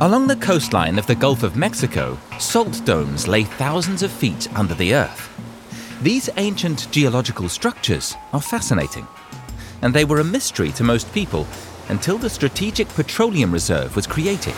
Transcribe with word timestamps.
Along 0.00 0.26
the 0.26 0.34
coastline 0.34 0.98
of 0.98 1.06
the 1.06 1.14
Gulf 1.14 1.44
of 1.44 1.54
Mexico, 1.54 2.18
salt 2.40 2.84
domes 2.84 3.28
lay 3.28 3.44
thousands 3.44 4.02
of 4.02 4.10
feet 4.10 4.48
under 4.58 4.74
the 4.74 4.92
earth. 4.92 5.30
These 6.02 6.28
ancient 6.36 6.90
geological 6.90 7.48
structures 7.48 8.16
are 8.32 8.42
fascinating, 8.42 9.06
and 9.82 9.94
they 9.94 10.04
were 10.04 10.18
a 10.18 10.24
mystery 10.24 10.72
to 10.72 10.82
most 10.82 11.12
people 11.14 11.46
until 11.90 12.18
the 12.18 12.28
Strategic 12.28 12.88
Petroleum 12.88 13.52
Reserve 13.52 13.94
was 13.94 14.08
created. 14.08 14.54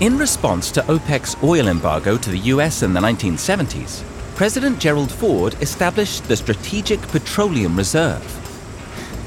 In 0.00 0.18
response 0.18 0.72
to 0.72 0.82
OPEC's 0.82 1.36
oil 1.44 1.68
embargo 1.68 2.18
to 2.18 2.30
the 2.30 2.50
US 2.50 2.82
in 2.82 2.94
the 2.94 3.00
1970s, 3.00 4.02
President 4.34 4.80
Gerald 4.80 5.12
Ford 5.12 5.54
established 5.62 6.24
the 6.24 6.36
Strategic 6.36 7.00
Petroleum 7.02 7.76
Reserve. 7.76 8.45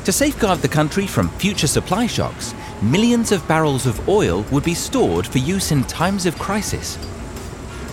To 0.09 0.13
safeguard 0.13 0.63
the 0.63 0.67
country 0.67 1.05
from 1.05 1.29
future 1.37 1.67
supply 1.67 2.07
shocks, 2.07 2.55
millions 2.81 3.31
of 3.31 3.47
barrels 3.47 3.85
of 3.85 4.09
oil 4.09 4.41
would 4.51 4.63
be 4.63 4.73
stored 4.73 5.27
for 5.27 5.37
use 5.37 5.71
in 5.71 5.83
times 5.83 6.25
of 6.25 6.39
crisis. 6.39 6.97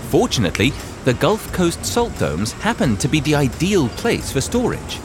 Fortunately, 0.09 0.73
the 1.05 1.13
Gulf 1.13 1.53
Coast 1.53 1.85
salt 1.85 2.19
domes 2.19 2.53
happen 2.53 2.97
to 2.97 3.07
be 3.07 3.21
the 3.21 3.35
ideal 3.35 3.91
place 3.91 4.33
for 4.33 4.41
storage. 4.41 4.99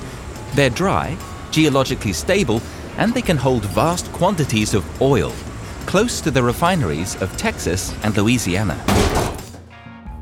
They're 0.55 0.69
dry, 0.69 1.17
geologically 1.52 2.13
stable, 2.13 2.61
and 2.97 3.13
they 3.13 3.21
can 3.21 3.35
hold 3.35 3.66
vast 3.66 4.09
quantities 4.13 4.73
of 4.73 5.02
oil, 5.02 5.33
close 5.88 6.21
to 6.21 6.31
the 6.31 6.41
refineries 6.41 7.21
of 7.21 7.35
Texas 7.35 7.93
and 8.05 8.16
Louisiana. 8.16 8.81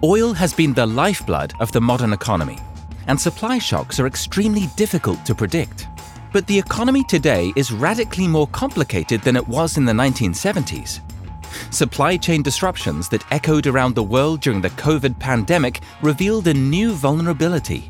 Oil 0.03 0.33
has 0.33 0.55
been 0.55 0.73
the 0.73 0.87
lifeblood 0.87 1.53
of 1.59 1.71
the 1.71 1.81
modern 1.81 2.13
economy, 2.13 2.57
and 3.05 3.21
supply 3.21 3.59
shocks 3.59 3.99
are 3.99 4.07
extremely 4.07 4.65
difficult 4.75 5.23
to 5.27 5.35
predict. 5.35 5.85
But 6.31 6.45
the 6.45 6.59
economy 6.59 7.03
today 7.05 7.51
is 7.55 7.71
radically 7.71 8.27
more 8.27 8.47
complicated 8.47 9.21
than 9.21 9.35
it 9.35 9.47
was 9.47 9.77
in 9.77 9.85
the 9.85 9.93
1970s. 9.93 11.01
Supply 11.73 12.17
chain 12.17 12.43
disruptions 12.43 13.09
that 13.09 13.25
echoed 13.31 13.65
around 13.65 13.95
the 13.95 14.03
world 14.03 14.41
during 14.41 14.61
the 14.61 14.69
COVID 14.71 15.19
pandemic 15.19 15.81
revealed 16.01 16.47
a 16.47 16.53
new 16.53 16.93
vulnerability 16.93 17.89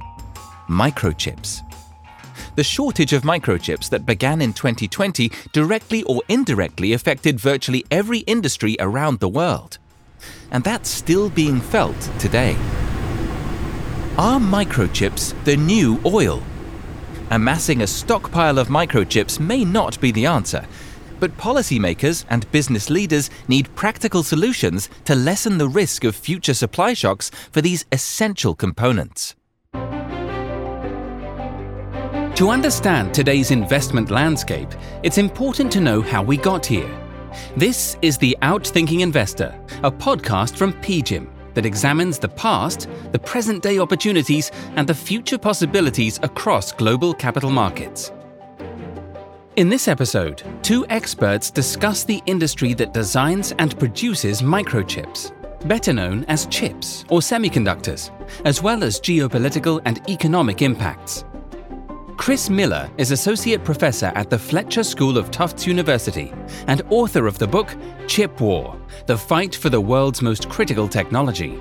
microchips. 0.69 1.63
The 2.55 2.63
shortage 2.63 3.13
of 3.13 3.23
microchips 3.23 3.89
that 3.89 4.05
began 4.05 4.41
in 4.41 4.53
2020 4.53 5.31
directly 5.51 6.03
or 6.03 6.21
indirectly 6.29 6.93
affected 6.93 7.39
virtually 7.39 7.85
every 7.91 8.19
industry 8.19 8.77
around 8.79 9.19
the 9.19 9.29
world. 9.29 9.79
And 10.51 10.63
that's 10.63 10.89
still 10.89 11.29
being 11.29 11.59
felt 11.59 11.99
today. 12.19 12.55
Are 14.17 14.39
microchips 14.39 15.33
the 15.43 15.57
new 15.57 15.99
oil? 16.05 16.41
Amassing 17.31 17.83
a 17.83 17.87
stockpile 17.87 18.57
of 18.57 18.69
microchips 18.69 19.39
may 19.39 19.63
not 19.63 20.01
be 20.01 20.11
the 20.11 20.25
answer, 20.25 20.65
but 21.19 21.37
policymakers 21.37 22.25
and 22.29 22.51
business 22.51 22.89
leaders 22.89 23.29
need 23.47 23.73
practical 23.75 24.23
solutions 24.23 24.89
to 25.05 25.13
lessen 25.13 25.59
the 25.59 25.67
risk 25.67 26.03
of 26.03 26.15
future 26.15 26.55
supply 26.55 26.95
shocks 26.95 27.29
for 27.51 27.61
these 27.61 27.85
essential 27.91 28.55
components. 28.55 29.35
To 32.35 32.49
understand 32.49 33.13
today's 33.13 33.51
investment 33.51 34.09
landscape, 34.09 34.69
it's 35.03 35.19
important 35.19 35.71
to 35.73 35.81
know 35.81 36.01
how 36.01 36.23
we 36.23 36.35
got 36.35 36.65
here. 36.65 36.89
This 37.55 37.95
is 38.01 38.17
The 38.17 38.35
Outthinking 38.41 39.01
Investor, 39.01 39.53
a 39.83 39.91
podcast 39.91 40.55
from 40.55 40.73
PGIM 40.81 41.29
that 41.59 41.65
examines 41.65 42.17
the 42.17 42.29
past, 42.29 42.87
the 43.11 43.19
present 43.19 43.61
day 43.61 43.79
opportunities, 43.79 44.49
and 44.77 44.87
the 44.87 44.93
future 44.93 45.37
possibilities 45.37 46.17
across 46.23 46.71
global 46.71 47.13
capital 47.13 47.49
markets. 47.49 48.13
In 49.57 49.67
this 49.67 49.89
episode, 49.89 50.41
two 50.63 50.85
experts 50.87 51.51
discuss 51.51 52.05
the 52.05 52.23
industry 52.27 52.73
that 52.75 52.93
designs 52.93 53.51
and 53.59 53.77
produces 53.77 54.41
microchips, 54.41 55.33
better 55.67 55.91
known 55.91 56.23
as 56.29 56.45
chips 56.45 57.03
or 57.09 57.19
semiconductors, 57.19 58.09
as 58.45 58.63
well 58.63 58.81
as 58.81 59.01
geopolitical 59.01 59.81
and 59.83 59.99
economic 60.09 60.61
impacts. 60.61 61.25
Chris 62.19 62.49
Miller 62.49 62.91
is 62.97 63.11
Associate 63.11 63.63
Professor 63.63 64.07
at 64.07 64.29
the 64.29 64.37
Fletcher 64.37 64.83
School 64.83 65.17
of 65.17 65.31
Tufts 65.31 65.65
University 65.65 66.33
and 66.67 66.81
author 66.89 67.27
of 67.27 67.37
the 67.37 67.47
book 67.47 67.73
Chip 68.07 68.41
War 68.41 68.77
The 69.05 69.17
Fight 69.17 69.55
for 69.55 69.69
the 69.69 69.79
World's 69.79 70.21
Most 70.21 70.49
Critical 70.49 70.89
Technology. 70.89 71.57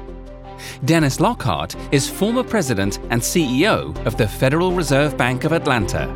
Dennis 0.84 1.20
Lockhart 1.20 1.76
is 1.92 2.10
former 2.10 2.42
President 2.42 2.98
and 3.10 3.22
CEO 3.22 3.96
of 4.04 4.16
the 4.16 4.26
Federal 4.26 4.72
Reserve 4.72 5.16
Bank 5.16 5.44
of 5.44 5.52
Atlanta. 5.52 6.08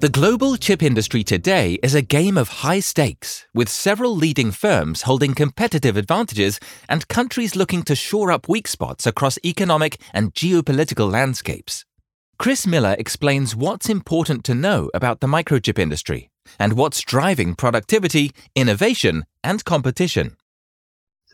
The 0.00 0.08
global 0.08 0.56
chip 0.56 0.82
industry 0.82 1.22
today 1.22 1.78
is 1.82 1.94
a 1.94 2.00
game 2.00 2.38
of 2.38 2.48
high 2.64 2.80
stakes, 2.80 3.46
with 3.52 3.68
several 3.68 4.16
leading 4.16 4.50
firms 4.50 5.02
holding 5.02 5.34
competitive 5.34 5.98
advantages 5.98 6.58
and 6.88 7.06
countries 7.08 7.54
looking 7.54 7.82
to 7.82 7.94
shore 7.94 8.32
up 8.32 8.48
weak 8.48 8.66
spots 8.66 9.06
across 9.06 9.38
economic 9.44 10.00
and 10.14 10.32
geopolitical 10.32 11.12
landscapes. 11.12 11.84
Chris 12.38 12.66
Miller 12.66 12.96
explains 12.98 13.54
what's 13.54 13.90
important 13.90 14.42
to 14.44 14.54
know 14.54 14.90
about 14.94 15.20
the 15.20 15.26
microchip 15.26 15.78
industry 15.78 16.30
and 16.58 16.78
what's 16.78 17.02
driving 17.02 17.54
productivity, 17.54 18.32
innovation, 18.54 19.26
and 19.44 19.66
competition. 19.66 20.38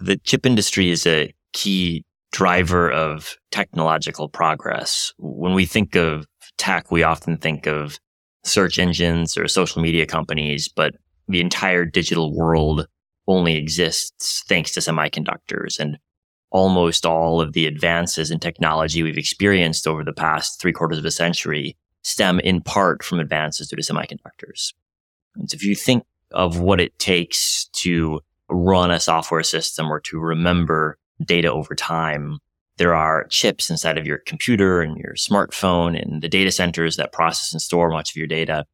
The 0.00 0.16
chip 0.16 0.44
industry 0.44 0.90
is 0.90 1.06
a 1.06 1.32
key 1.52 2.02
driver 2.32 2.90
of 2.90 3.36
technological 3.52 4.28
progress. 4.28 5.14
When 5.18 5.54
we 5.54 5.66
think 5.66 5.94
of 5.94 6.26
tech, 6.58 6.90
we 6.90 7.04
often 7.04 7.36
think 7.38 7.68
of 7.68 8.00
search 8.46 8.78
engines 8.78 9.36
or 9.36 9.48
social 9.48 9.82
media 9.82 10.06
companies, 10.06 10.68
but 10.68 10.94
the 11.28 11.40
entire 11.40 11.84
digital 11.84 12.34
world 12.34 12.86
only 13.26 13.56
exists 13.56 14.44
thanks 14.48 14.72
to 14.72 14.80
semiconductors. 14.80 15.78
And 15.78 15.98
almost 16.50 17.04
all 17.04 17.40
of 17.40 17.52
the 17.52 17.66
advances 17.66 18.30
in 18.30 18.38
technology 18.38 19.02
we've 19.02 19.18
experienced 19.18 19.86
over 19.86 20.04
the 20.04 20.12
past 20.12 20.60
three 20.60 20.72
quarters 20.72 20.98
of 20.98 21.04
a 21.04 21.10
century 21.10 21.76
stem 22.02 22.38
in 22.40 22.60
part 22.60 23.02
from 23.02 23.18
advances 23.18 23.68
due 23.68 23.76
to 23.76 23.82
semiconductors. 23.82 24.72
And 25.34 25.50
so 25.50 25.54
if 25.56 25.64
you 25.64 25.74
think 25.74 26.04
of 26.30 26.60
what 26.60 26.80
it 26.80 26.98
takes 26.98 27.68
to 27.72 28.20
run 28.48 28.90
a 28.92 29.00
software 29.00 29.42
system 29.42 29.90
or 29.90 30.00
to 30.00 30.20
remember 30.20 30.98
data 31.24 31.52
over 31.52 31.74
time, 31.74 32.38
there 32.78 32.94
are 32.94 33.26
chips 33.28 33.70
inside 33.70 33.96
of 33.98 34.06
your 34.06 34.18
computer 34.18 34.82
and 34.82 34.96
your 34.98 35.14
smartphone 35.14 36.00
and 36.00 36.22
the 36.22 36.28
data 36.28 36.50
centers 36.50 36.96
that 36.96 37.12
process 37.12 37.52
and 37.52 37.62
store 37.62 37.90
much 37.90 38.10
of 38.10 38.16
your 38.16 38.26
data. 38.26 38.66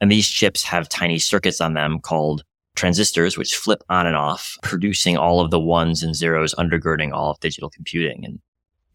And 0.00 0.10
these 0.10 0.28
chips 0.28 0.62
have 0.64 0.88
tiny 0.88 1.18
circuits 1.18 1.60
on 1.60 1.72
them 1.72 2.00
called 2.00 2.42
transistors, 2.74 3.38
which 3.38 3.56
flip 3.56 3.82
on 3.88 4.06
and 4.06 4.16
off, 4.16 4.58
producing 4.62 5.16
all 5.16 5.40
of 5.40 5.50
the 5.50 5.60
ones 5.60 6.02
and 6.02 6.14
zeros 6.14 6.54
undergirding 6.56 7.12
all 7.12 7.30
of 7.30 7.40
digital 7.40 7.70
computing. 7.70 8.24
And 8.24 8.40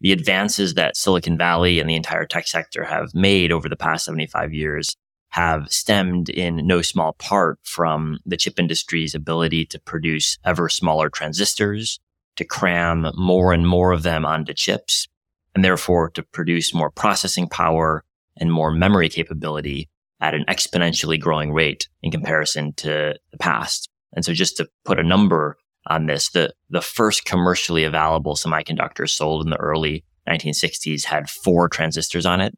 the 0.00 0.12
advances 0.12 0.74
that 0.74 0.96
Silicon 0.96 1.36
Valley 1.36 1.80
and 1.80 1.90
the 1.90 1.96
entire 1.96 2.24
tech 2.24 2.46
sector 2.46 2.84
have 2.84 3.14
made 3.14 3.50
over 3.50 3.68
the 3.68 3.76
past 3.76 4.04
75 4.04 4.52
years 4.54 4.96
have 5.30 5.68
stemmed 5.70 6.28
in 6.28 6.66
no 6.66 6.82
small 6.82 7.14
part 7.14 7.58
from 7.62 8.18
the 8.26 8.36
chip 8.36 8.60
industry's 8.60 9.14
ability 9.14 9.64
to 9.66 9.80
produce 9.80 10.38
ever 10.44 10.68
smaller 10.68 11.08
transistors 11.08 11.98
to 12.36 12.44
cram 12.44 13.10
more 13.14 13.52
and 13.52 13.66
more 13.66 13.92
of 13.92 14.02
them 14.02 14.24
onto 14.24 14.54
chips 14.54 15.08
and 15.54 15.64
therefore 15.64 16.10
to 16.10 16.22
produce 16.22 16.74
more 16.74 16.90
processing 16.90 17.48
power 17.48 18.04
and 18.36 18.52
more 18.52 18.70
memory 18.70 19.08
capability 19.08 19.88
at 20.20 20.34
an 20.34 20.44
exponentially 20.48 21.20
growing 21.20 21.52
rate 21.52 21.88
in 22.02 22.10
comparison 22.10 22.72
to 22.74 23.14
the 23.30 23.38
past. 23.38 23.90
And 24.14 24.24
so 24.24 24.32
just 24.32 24.56
to 24.56 24.68
put 24.84 24.98
a 24.98 25.02
number 25.02 25.56
on 25.88 26.06
this, 26.06 26.30
the, 26.30 26.54
the 26.70 26.80
first 26.80 27.24
commercially 27.24 27.84
available 27.84 28.36
semiconductor 28.36 29.08
sold 29.08 29.44
in 29.44 29.50
the 29.50 29.56
early 29.56 30.04
1960s 30.28 31.04
had 31.04 31.28
four 31.28 31.68
transistors 31.68 32.24
on 32.24 32.40
it. 32.40 32.56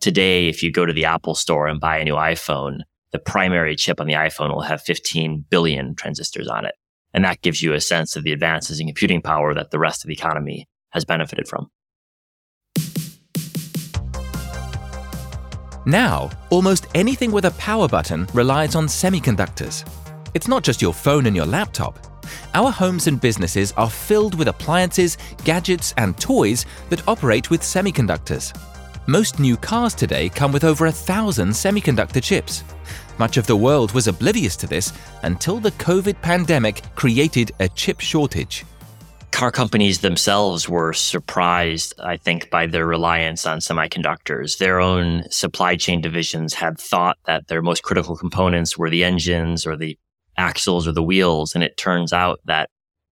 Today, 0.00 0.48
if 0.48 0.62
you 0.62 0.70
go 0.70 0.86
to 0.86 0.92
the 0.92 1.06
Apple 1.06 1.34
store 1.34 1.66
and 1.66 1.80
buy 1.80 1.98
a 1.98 2.04
new 2.04 2.14
iPhone, 2.14 2.80
the 3.12 3.18
primary 3.18 3.74
chip 3.74 4.00
on 4.00 4.06
the 4.06 4.14
iPhone 4.14 4.52
will 4.52 4.60
have 4.60 4.82
15 4.82 5.46
billion 5.48 5.94
transistors 5.94 6.48
on 6.48 6.64
it. 6.64 6.74
And 7.12 7.24
that 7.24 7.42
gives 7.42 7.62
you 7.62 7.72
a 7.72 7.80
sense 7.80 8.16
of 8.16 8.24
the 8.24 8.32
advances 8.32 8.80
in 8.80 8.86
computing 8.86 9.22
power 9.22 9.52
that 9.54 9.70
the 9.70 9.78
rest 9.78 10.04
of 10.04 10.08
the 10.08 10.14
economy 10.14 10.68
has 10.90 11.04
benefited 11.04 11.48
from. 11.48 11.70
Now, 15.86 16.30
almost 16.50 16.86
anything 16.94 17.32
with 17.32 17.46
a 17.46 17.50
power 17.52 17.88
button 17.88 18.26
relies 18.34 18.74
on 18.74 18.86
semiconductors. 18.86 19.88
It's 20.34 20.46
not 20.46 20.62
just 20.62 20.82
your 20.82 20.92
phone 20.92 21.26
and 21.26 21.34
your 21.34 21.46
laptop. 21.46 21.98
Our 22.54 22.70
homes 22.70 23.06
and 23.06 23.20
businesses 23.20 23.72
are 23.72 23.90
filled 23.90 24.34
with 24.38 24.48
appliances, 24.48 25.16
gadgets, 25.44 25.94
and 25.96 26.16
toys 26.18 26.66
that 26.90 27.06
operate 27.08 27.50
with 27.50 27.62
semiconductors. 27.62 28.54
Most 29.06 29.40
new 29.40 29.56
cars 29.56 29.94
today 29.94 30.28
come 30.28 30.52
with 30.52 30.64
over 30.64 30.86
a 30.86 30.92
thousand 30.92 31.50
semiconductor 31.50 32.22
chips. 32.22 32.62
Much 33.20 33.36
of 33.36 33.46
the 33.46 33.54
world 33.54 33.92
was 33.92 34.08
oblivious 34.08 34.56
to 34.56 34.66
this 34.66 34.94
until 35.24 35.60
the 35.60 35.72
COVID 35.72 36.22
pandemic 36.22 36.80
created 36.94 37.52
a 37.60 37.68
chip 37.68 38.00
shortage. 38.00 38.64
car 39.30 39.50
companies 39.50 40.00
themselves 40.00 40.70
were 40.70 40.94
surprised, 40.94 41.92
I 42.02 42.16
think, 42.16 42.48
by 42.48 42.66
their 42.66 42.86
reliance 42.86 43.44
on 43.44 43.58
semiconductors. 43.58 44.56
Their 44.56 44.80
own 44.80 45.24
supply 45.30 45.76
chain 45.76 46.00
divisions 46.00 46.54
had 46.54 46.78
thought 46.78 47.18
that 47.26 47.48
their 47.48 47.60
most 47.60 47.82
critical 47.82 48.16
components 48.16 48.78
were 48.78 48.88
the 48.88 49.04
engines 49.04 49.66
or 49.66 49.76
the 49.76 49.98
axles 50.38 50.88
or 50.88 50.92
the 50.92 51.02
wheels. 51.02 51.54
And 51.54 51.62
it 51.62 51.76
turns 51.76 52.14
out 52.14 52.40
that 52.46 52.70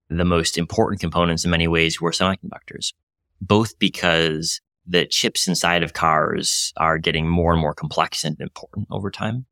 the 0.09 0.25
most 0.25 0.57
important 0.57 1.01
components 1.01 1.45
in 1.45 1.51
many 1.51 1.67
ways 1.67 2.01
were 2.01 2.13
semiconductors, 2.13 2.93
both 3.41 3.77
because 3.81 4.61
the 4.87 5.05
chips 5.05 5.49
inside 5.49 5.83
of 5.83 5.95
cars 5.95 6.73
are 6.77 6.97
getting 6.97 7.27
more 7.27 7.51
and 7.51 7.61
more 7.61 7.75
complex 7.75 8.23
and 8.23 8.41
important 8.41 8.87
over 8.93 9.11
time, 9.11 9.47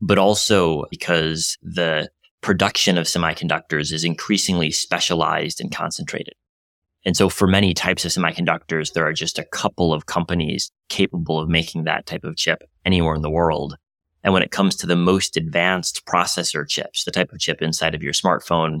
but 0.00 0.18
also 0.18 0.84
because 0.90 1.56
the 1.62 2.08
production 2.40 2.98
of 2.98 3.06
semiconductors 3.06 3.92
is 3.92 4.04
increasingly 4.04 4.70
specialized 4.70 5.60
and 5.60 5.74
concentrated. 5.74 6.34
And 7.06 7.16
so 7.16 7.28
for 7.28 7.46
many 7.46 7.74
types 7.74 8.04
of 8.04 8.12
semiconductors, 8.12 8.92
there 8.92 9.06
are 9.06 9.12
just 9.12 9.38
a 9.38 9.44
couple 9.44 9.92
of 9.92 10.06
companies 10.06 10.70
capable 10.88 11.38
of 11.38 11.48
making 11.48 11.84
that 11.84 12.06
type 12.06 12.24
of 12.24 12.36
chip 12.36 12.62
anywhere 12.84 13.14
in 13.14 13.22
the 13.22 13.30
world. 13.30 13.76
And 14.22 14.32
when 14.32 14.42
it 14.42 14.50
comes 14.50 14.74
to 14.76 14.86
the 14.86 14.96
most 14.96 15.36
advanced 15.36 16.06
processor 16.06 16.66
chips, 16.66 17.04
the 17.04 17.10
type 17.10 17.32
of 17.32 17.40
chip 17.40 17.60
inside 17.60 17.94
of 17.94 18.02
your 18.02 18.14
smartphone 18.14 18.80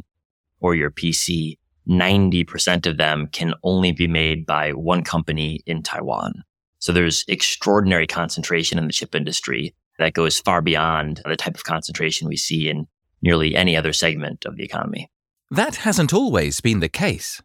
or 0.60 0.74
your 0.74 0.90
PC, 0.90 1.58
90% 1.86 2.86
of 2.86 2.96
them 2.96 3.28
can 3.30 3.52
only 3.62 3.92
be 3.92 4.08
made 4.08 4.46
by 4.46 4.72
one 4.72 5.04
company 5.04 5.60
in 5.66 5.82
Taiwan. 5.82 6.42
So 6.78 6.92
there's 6.92 7.24
extraordinary 7.28 8.06
concentration 8.06 8.78
in 8.78 8.86
the 8.86 8.92
chip 8.92 9.14
industry 9.14 9.74
that 9.98 10.14
goes 10.14 10.40
far 10.40 10.60
beyond 10.60 11.20
the 11.24 11.36
type 11.36 11.54
of 11.54 11.64
concentration 11.64 12.28
we 12.28 12.36
see 12.36 12.68
in 12.68 12.86
nearly 13.22 13.56
any 13.56 13.76
other 13.76 13.92
segment 13.92 14.44
of 14.44 14.56
the 14.56 14.64
economy. 14.64 15.10
That 15.50 15.76
hasn't 15.76 16.12
always 16.12 16.60
been 16.60 16.80
the 16.80 16.88
case. 16.88 17.42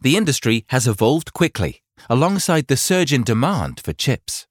The 0.00 0.16
industry 0.16 0.64
has 0.68 0.86
evolved 0.86 1.32
quickly 1.32 1.82
alongside 2.08 2.66
the 2.66 2.76
surge 2.76 3.12
in 3.12 3.24
demand 3.24 3.80
for 3.80 3.92
chips. 3.92 4.46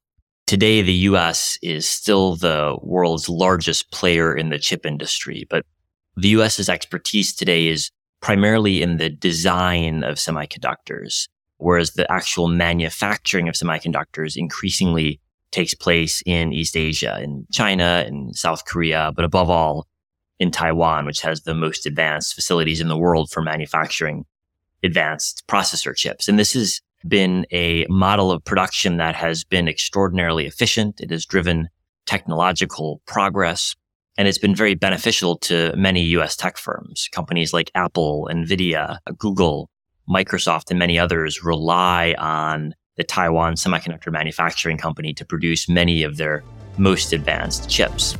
Today, 0.46 0.82
the 0.82 0.92
US 1.10 1.58
is 1.62 1.88
still 1.88 2.36
the 2.36 2.76
world's 2.82 3.28
largest 3.28 3.90
player 3.90 4.36
in 4.36 4.50
the 4.50 4.58
chip 4.58 4.84
industry, 4.84 5.46
but 5.48 5.64
the 6.16 6.28
US's 6.28 6.68
expertise 6.68 7.34
today 7.34 7.68
is 7.68 7.90
primarily 8.20 8.82
in 8.82 8.98
the 8.98 9.08
design 9.08 10.04
of 10.04 10.16
semiconductors, 10.16 11.28
whereas 11.56 11.92
the 11.92 12.10
actual 12.10 12.48
manufacturing 12.48 13.48
of 13.48 13.54
semiconductors 13.54 14.36
increasingly 14.36 15.20
takes 15.52 15.74
place 15.74 16.22
in 16.26 16.52
East 16.52 16.76
Asia, 16.76 17.20
in 17.22 17.46
China, 17.52 18.04
and 18.06 18.34
South 18.34 18.64
Korea, 18.64 19.12
but 19.14 19.24
above 19.24 19.50
all, 19.50 19.86
in 20.38 20.50
Taiwan, 20.50 21.06
which 21.06 21.20
has 21.20 21.42
the 21.42 21.54
most 21.54 21.86
advanced 21.86 22.34
facilities 22.34 22.80
in 22.80 22.88
the 22.88 22.98
world 22.98 23.30
for 23.30 23.42
manufacturing 23.42 24.24
advanced 24.82 25.44
processor 25.46 25.94
chips. 25.94 26.26
And 26.26 26.38
this 26.38 26.54
has 26.54 26.80
been 27.06 27.46
a 27.52 27.86
model 27.88 28.32
of 28.32 28.44
production 28.44 28.96
that 28.96 29.14
has 29.14 29.44
been 29.44 29.68
extraordinarily 29.68 30.46
efficient. 30.46 31.00
It 31.00 31.10
has 31.10 31.24
driven 31.24 31.68
technological 32.06 33.00
progress 33.06 33.76
and 34.18 34.28
it's 34.28 34.38
been 34.38 34.54
very 34.54 34.74
beneficial 34.74 35.36
to 35.38 35.74
many 35.76 36.02
US 36.16 36.36
tech 36.36 36.58
firms. 36.58 37.08
Companies 37.12 37.52
like 37.52 37.70
Apple, 37.74 38.28
Nvidia, 38.30 38.98
Google, 39.16 39.70
Microsoft, 40.08 40.70
and 40.70 40.78
many 40.78 40.98
others 40.98 41.42
rely 41.42 42.14
on 42.18 42.74
the 42.96 43.04
Taiwan 43.04 43.54
Semiconductor 43.54 44.12
Manufacturing 44.12 44.76
Company 44.76 45.14
to 45.14 45.24
produce 45.24 45.68
many 45.68 46.02
of 46.02 46.18
their 46.18 46.44
most 46.76 47.12
advanced 47.14 47.70
chips. 47.70 48.16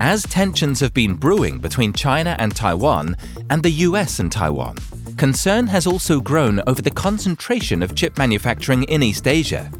As 0.00 0.24
tensions 0.24 0.80
have 0.80 0.92
been 0.92 1.14
brewing 1.14 1.58
between 1.58 1.92
China 1.94 2.36
and 2.38 2.54
Taiwan 2.54 3.16
and 3.48 3.62
the 3.62 3.70
US 3.70 4.18
and 4.18 4.30
Taiwan, 4.30 4.76
concern 5.16 5.66
has 5.68 5.86
also 5.86 6.20
grown 6.20 6.60
over 6.66 6.82
the 6.82 6.90
concentration 6.90 7.82
of 7.82 7.94
chip 7.94 8.18
manufacturing 8.18 8.82
in 8.84 9.02
East 9.02 9.26
Asia. 9.26 9.70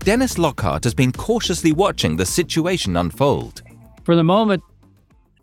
Dennis 0.00 0.38
Lockhart 0.38 0.82
has 0.82 0.94
been 0.94 1.12
cautiously 1.12 1.72
watching 1.72 2.16
the 2.16 2.26
situation 2.26 2.96
unfold. 2.96 3.62
For 4.02 4.16
the 4.16 4.24
moment, 4.24 4.64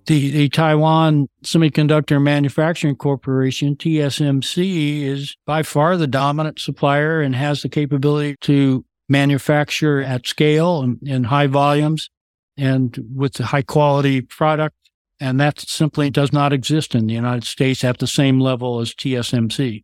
the, 0.08 0.32
the 0.32 0.50
Taiwan 0.50 1.28
Semiconductor 1.44 2.22
Manufacturing 2.22 2.96
Corporation, 2.96 3.76
TSMC, 3.76 5.04
is 5.04 5.36
by 5.46 5.64
far 5.64 5.98
the 5.98 6.08
dominant 6.08 6.60
supplier 6.60 7.22
and 7.22 7.36
has 7.36 7.62
the 7.62 7.70
capability 7.70 8.36
to 8.42 8.86
manufacture 9.10 10.02
at 10.02 10.26
scale 10.26 10.82
and 10.82 11.00
in 11.04 11.26
high 11.26 11.48
volumes 11.48 12.10
and 12.58 12.98
with 13.14 13.38
high 13.38 13.62
quality 13.62 14.22
product. 14.22 14.76
And 15.20 15.40
that 15.40 15.60
simply 15.60 16.10
does 16.10 16.32
not 16.32 16.54
exist 16.54 16.96
in 16.96 17.08
the 17.08 17.14
United 17.14 17.44
States 17.44 17.84
at 17.84 17.98
the 17.98 18.08
same 18.08 18.40
level 18.40 18.80
as 18.80 18.94
TSMC. 18.94 19.84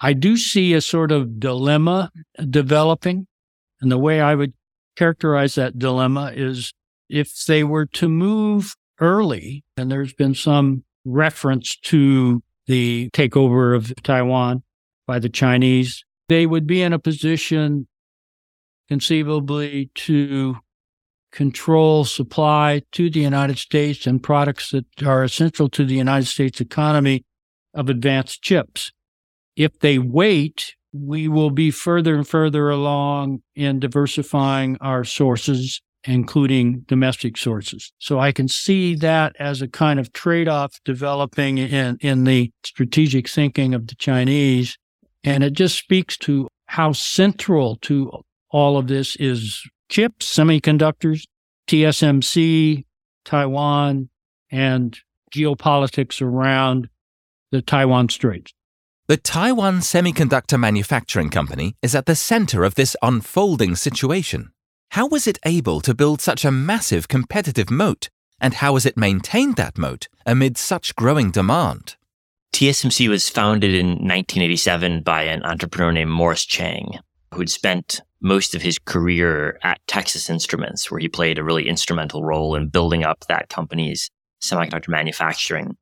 I 0.00 0.12
do 0.14 0.36
see 0.36 0.72
a 0.72 0.80
sort 0.80 1.12
of 1.12 1.38
dilemma 1.38 2.10
developing. 2.48 3.26
And 3.80 3.92
the 3.92 3.98
way 3.98 4.20
I 4.20 4.34
would 4.34 4.54
characterize 4.96 5.54
that 5.56 5.78
dilemma 5.78 6.32
is 6.34 6.72
if 7.08 7.44
they 7.44 7.64
were 7.64 7.86
to 7.86 8.08
move 8.08 8.76
early, 9.00 9.64
and 9.76 9.90
there's 9.90 10.12
been 10.12 10.34
some 10.34 10.84
reference 11.04 11.76
to 11.76 12.42
the 12.66 13.10
takeover 13.12 13.74
of 13.74 13.92
Taiwan 14.02 14.62
by 15.06 15.18
the 15.18 15.28
Chinese, 15.28 16.04
they 16.28 16.46
would 16.46 16.66
be 16.66 16.82
in 16.82 16.92
a 16.92 16.98
position 16.98 17.88
conceivably 18.88 19.90
to 19.94 20.56
control 21.32 22.04
supply 22.04 22.82
to 22.92 23.10
the 23.10 23.20
United 23.20 23.58
States 23.58 24.06
and 24.06 24.22
products 24.22 24.70
that 24.70 24.84
are 25.04 25.24
essential 25.24 25.68
to 25.68 25.84
the 25.84 25.94
United 25.94 26.26
States 26.26 26.60
economy 26.60 27.24
of 27.74 27.88
advanced 27.88 28.42
chips. 28.42 28.92
If 29.56 29.78
they 29.80 29.98
wait, 29.98 30.74
we 30.92 31.28
will 31.28 31.50
be 31.50 31.70
further 31.70 32.14
and 32.14 32.26
further 32.26 32.68
along 32.68 33.42
in 33.54 33.80
diversifying 33.80 34.76
our 34.80 35.04
sources, 35.04 35.82
including 36.04 36.80
domestic 36.80 37.36
sources. 37.36 37.92
So 37.98 38.18
I 38.18 38.32
can 38.32 38.48
see 38.48 38.94
that 38.96 39.36
as 39.38 39.60
a 39.60 39.68
kind 39.68 40.00
of 40.00 40.12
trade 40.12 40.48
off 40.48 40.80
developing 40.84 41.58
in, 41.58 41.98
in 42.00 42.24
the 42.24 42.50
strategic 42.64 43.28
thinking 43.28 43.74
of 43.74 43.86
the 43.86 43.94
Chinese. 43.96 44.78
And 45.24 45.44
it 45.44 45.52
just 45.52 45.76
speaks 45.78 46.16
to 46.18 46.48
how 46.66 46.92
central 46.92 47.76
to 47.82 48.10
all 48.50 48.78
of 48.78 48.86
this 48.86 49.16
is 49.16 49.62
chips, 49.88 50.34
semiconductors, 50.34 51.24
TSMC, 51.66 52.84
Taiwan, 53.24 54.08
and 54.50 54.98
geopolitics 55.32 56.22
around 56.22 56.88
the 57.50 57.62
Taiwan 57.62 58.08
Straits. 58.08 58.52
The 59.08 59.16
Taiwan 59.16 59.78
Semiconductor 59.80 60.58
Manufacturing 60.58 61.30
Company 61.30 61.74
is 61.82 61.94
at 61.94 62.06
the 62.06 62.14
center 62.14 62.62
of 62.62 62.76
this 62.76 62.96
unfolding 63.02 63.74
situation. 63.74 64.52
How 64.94 65.06
was 65.06 65.28
it 65.28 65.38
able 65.44 65.80
to 65.82 65.94
build 65.94 66.20
such 66.20 66.44
a 66.44 66.50
massive 66.50 67.06
competitive 67.06 67.70
moat? 67.70 68.08
And 68.40 68.54
how 68.54 68.74
has 68.74 68.84
it 68.84 68.96
maintained 68.96 69.54
that 69.54 69.78
moat 69.78 70.08
amid 70.26 70.58
such 70.58 70.96
growing 70.96 71.30
demand? 71.30 71.94
TSMC 72.52 73.08
was 73.08 73.28
founded 73.28 73.72
in 73.72 73.90
1987 73.90 75.02
by 75.02 75.22
an 75.22 75.44
entrepreneur 75.44 75.92
named 75.92 76.10
Morris 76.10 76.44
Chang, 76.44 76.98
who'd 77.32 77.48
spent 77.48 78.00
most 78.20 78.56
of 78.56 78.62
his 78.62 78.80
career 78.80 79.60
at 79.62 79.80
Texas 79.86 80.28
Instruments, 80.28 80.90
where 80.90 80.98
he 80.98 81.06
played 81.06 81.38
a 81.38 81.44
really 81.44 81.68
instrumental 81.68 82.24
role 82.24 82.56
in 82.56 82.66
building 82.66 83.04
up 83.04 83.24
that 83.28 83.48
company's 83.48 84.10
semiconductor 84.42 84.88
manufacturing 84.88 85.76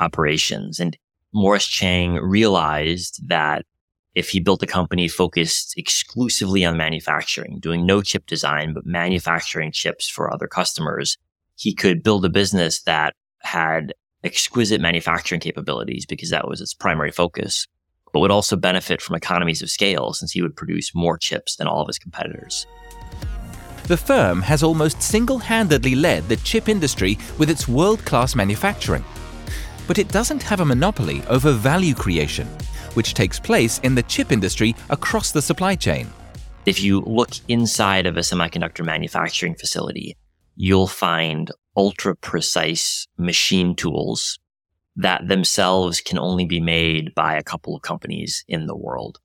operations. 0.00 0.80
And 0.80 0.98
Morris 1.32 1.68
Chang 1.68 2.14
realized 2.14 3.20
that 3.28 3.64
if 4.14 4.30
he 4.30 4.40
built 4.40 4.62
a 4.62 4.66
company 4.66 5.08
focused 5.08 5.74
exclusively 5.76 6.64
on 6.64 6.76
manufacturing, 6.76 7.58
doing 7.60 7.86
no 7.86 8.02
chip 8.02 8.26
design, 8.26 8.74
but 8.74 8.86
manufacturing 8.86 9.72
chips 9.72 10.08
for 10.08 10.32
other 10.32 10.46
customers, 10.46 11.16
he 11.56 11.74
could 11.74 12.02
build 12.02 12.24
a 12.24 12.30
business 12.30 12.82
that 12.82 13.14
had 13.40 13.92
exquisite 14.24 14.80
manufacturing 14.80 15.40
capabilities 15.40 16.04
because 16.06 16.30
that 16.30 16.48
was 16.48 16.60
its 16.60 16.74
primary 16.74 17.12
focus 17.12 17.66
but 18.12 18.20
would 18.20 18.30
also 18.30 18.56
benefit 18.56 19.00
from 19.00 19.16
economies 19.16 19.62
of 19.62 19.70
scale 19.70 20.12
since 20.12 20.32
he 20.32 20.42
would 20.42 20.56
produce 20.56 20.94
more 20.94 21.18
chips 21.18 21.56
than 21.56 21.66
all 21.66 21.82
of 21.82 21.86
his 21.86 21.98
competitors. 21.98 22.66
The 23.84 23.96
firm 23.96 24.42
has 24.42 24.62
almost 24.62 25.02
single 25.02 25.38
handedly 25.38 25.94
led 25.94 26.28
the 26.28 26.36
chip 26.36 26.68
industry 26.68 27.18
with 27.38 27.48
its 27.48 27.66
world 27.68 28.04
class 28.04 28.34
manufacturing. 28.34 29.04
But 29.86 29.98
it 29.98 30.08
doesn't 30.08 30.42
have 30.42 30.60
a 30.60 30.64
monopoly 30.64 31.22
over 31.28 31.52
value 31.52 31.94
creation, 31.94 32.48
which 32.94 33.14
takes 33.14 33.40
place 33.40 33.78
in 33.80 33.94
the 33.94 34.02
chip 34.02 34.32
industry 34.32 34.74
across 34.90 35.32
the 35.32 35.42
supply 35.42 35.74
chain. 35.74 36.08
If 36.66 36.82
you 36.82 37.00
look 37.00 37.30
inside 37.48 38.06
of 38.06 38.16
a 38.16 38.20
semiconductor 38.20 38.84
manufacturing 38.84 39.54
facility, 39.54 40.16
you'll 40.56 40.86
find 40.86 41.50
ultra 41.76 42.16
precise 42.16 43.06
machine 43.16 43.74
tools 43.74 44.38
that 44.96 45.28
themselves 45.28 46.00
can 46.00 46.18
only 46.18 46.44
be 46.44 46.60
made 46.60 47.14
by 47.14 47.36
a 47.36 47.42
couple 47.42 47.74
of 47.76 47.82
companies 47.82 48.44
in 48.48 48.66
the 48.66 48.76
world. 48.76 49.18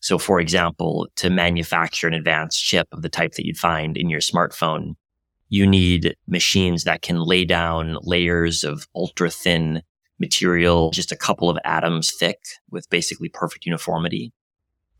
So, 0.00 0.18
for 0.18 0.40
example, 0.40 1.08
to 1.16 1.30
manufacture 1.30 2.08
an 2.08 2.14
advanced 2.14 2.62
chip 2.62 2.88
of 2.92 3.00
the 3.00 3.08
type 3.08 3.32
that 3.34 3.46
you'd 3.46 3.56
find 3.56 3.96
in 3.96 4.10
your 4.10 4.20
smartphone, 4.20 4.96
you 5.48 5.66
need 5.66 6.16
machines 6.26 6.84
that 6.84 7.00
can 7.00 7.22
lay 7.22 7.44
down 7.44 7.96
layers 8.02 8.64
of 8.64 8.88
ultra 8.94 9.30
thin 9.30 9.82
material 10.18 10.90
just 10.90 11.12
a 11.12 11.16
couple 11.16 11.50
of 11.50 11.58
atoms 11.64 12.12
thick 12.12 12.38
with 12.70 12.88
basically 12.90 13.28
perfect 13.28 13.66
uniformity. 13.66 14.32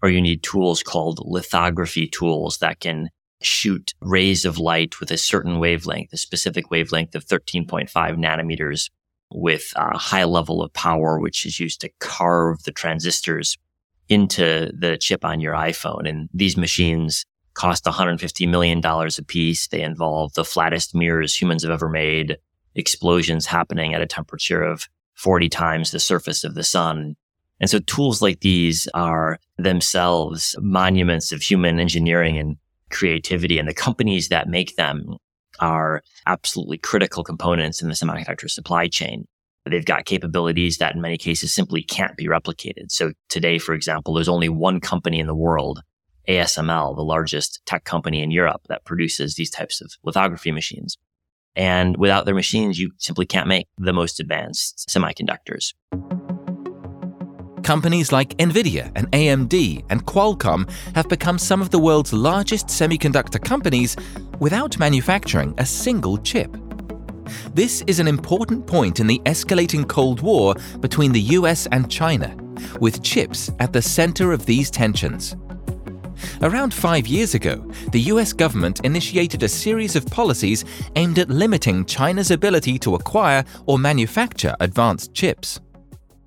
Or 0.02 0.08
you 0.08 0.20
need 0.20 0.42
tools 0.42 0.82
called 0.82 1.20
lithography 1.24 2.06
tools 2.06 2.58
that 2.58 2.80
can 2.80 3.10
shoot 3.42 3.94
rays 4.00 4.44
of 4.44 4.58
light 4.58 5.00
with 5.00 5.10
a 5.10 5.18
certain 5.18 5.58
wavelength, 5.58 6.12
a 6.12 6.16
specific 6.16 6.70
wavelength 6.70 7.14
of 7.14 7.24
13.5 7.24 7.90
nanometers 7.90 8.90
with 9.30 9.72
a 9.76 9.96
high 9.96 10.24
level 10.24 10.62
of 10.62 10.72
power, 10.72 11.18
which 11.18 11.44
is 11.46 11.58
used 11.58 11.80
to 11.80 11.90
carve 12.00 12.62
the 12.64 12.72
transistors 12.72 13.56
into 14.08 14.70
the 14.78 14.96
chip 14.98 15.24
on 15.24 15.40
your 15.40 15.54
iPhone. 15.54 16.08
And 16.08 16.28
these 16.32 16.56
machines 16.56 17.24
cost 17.54 17.84
$150 17.84 18.48
million 18.48 18.84
a 18.84 19.22
piece. 19.26 19.68
They 19.68 19.82
involve 19.82 20.34
the 20.34 20.44
flattest 20.44 20.94
mirrors 20.94 21.34
humans 21.34 21.62
have 21.62 21.72
ever 21.72 21.88
made, 21.88 22.36
explosions 22.74 23.46
happening 23.46 23.94
at 23.94 24.02
a 24.02 24.06
temperature 24.06 24.62
of 24.62 24.88
40 25.14 25.48
times 25.48 25.90
the 25.90 26.00
surface 26.00 26.44
of 26.44 26.54
the 26.54 26.64
sun. 26.64 27.16
And 27.60 27.70
so 27.70 27.78
tools 27.78 28.20
like 28.20 28.40
these 28.40 28.88
are 28.94 29.38
themselves 29.56 30.54
monuments 30.60 31.32
of 31.32 31.40
human 31.40 31.78
engineering 31.78 32.36
and 32.36 32.56
creativity. 32.90 33.58
And 33.58 33.68
the 33.68 33.74
companies 33.74 34.28
that 34.28 34.48
make 34.48 34.76
them 34.76 35.16
are 35.60 36.02
absolutely 36.26 36.78
critical 36.78 37.22
components 37.22 37.80
in 37.80 37.88
the 37.88 37.94
semiconductor 37.94 38.50
supply 38.50 38.88
chain. 38.88 39.26
They've 39.66 39.84
got 39.84 40.04
capabilities 40.04 40.78
that 40.78 40.94
in 40.94 41.00
many 41.00 41.16
cases 41.16 41.54
simply 41.54 41.82
can't 41.82 42.16
be 42.16 42.26
replicated. 42.26 42.90
So 42.90 43.12
today, 43.28 43.58
for 43.58 43.74
example, 43.74 44.14
there's 44.14 44.28
only 44.28 44.48
one 44.48 44.78
company 44.78 45.20
in 45.20 45.26
the 45.26 45.34
world, 45.34 45.80
ASML, 46.28 46.94
the 46.96 47.02
largest 47.02 47.62
tech 47.64 47.84
company 47.84 48.22
in 48.22 48.30
Europe 48.30 48.62
that 48.68 48.84
produces 48.84 49.34
these 49.34 49.50
types 49.50 49.80
of 49.80 49.92
lithography 50.02 50.52
machines. 50.52 50.98
And 51.56 51.96
without 51.96 52.24
their 52.24 52.34
machines, 52.34 52.78
you 52.78 52.92
simply 52.98 53.26
can't 53.26 53.46
make 53.46 53.68
the 53.78 53.92
most 53.92 54.20
advanced 54.20 54.88
semiconductors. 54.88 55.72
Companies 57.62 58.12
like 58.12 58.36
Nvidia 58.36 58.92
and 58.94 59.10
AMD 59.12 59.84
and 59.88 60.04
Qualcomm 60.04 60.68
have 60.94 61.08
become 61.08 61.38
some 61.38 61.62
of 61.62 61.70
the 61.70 61.78
world's 61.78 62.12
largest 62.12 62.66
semiconductor 62.66 63.42
companies 63.42 63.96
without 64.38 64.78
manufacturing 64.78 65.54
a 65.56 65.64
single 65.64 66.18
chip. 66.18 66.54
This 67.54 67.82
is 67.86 68.00
an 68.00 68.08
important 68.08 68.66
point 68.66 69.00
in 69.00 69.06
the 69.06 69.18
escalating 69.24 69.88
Cold 69.88 70.20
War 70.20 70.54
between 70.80 71.12
the 71.12 71.20
US 71.38 71.66
and 71.68 71.90
China, 71.90 72.36
with 72.80 73.02
chips 73.02 73.50
at 73.60 73.72
the 73.72 73.80
center 73.80 74.32
of 74.32 74.44
these 74.44 74.70
tensions. 74.70 75.34
Around 76.42 76.74
five 76.74 77.06
years 77.06 77.34
ago, 77.34 77.56
the 77.92 78.00
US 78.12 78.32
government 78.32 78.80
initiated 78.84 79.42
a 79.42 79.48
series 79.48 79.96
of 79.96 80.06
policies 80.06 80.64
aimed 80.96 81.18
at 81.18 81.28
limiting 81.28 81.84
China's 81.84 82.30
ability 82.30 82.78
to 82.80 82.94
acquire 82.94 83.44
or 83.66 83.78
manufacture 83.78 84.54
advanced 84.60 85.14
chips. 85.14 85.60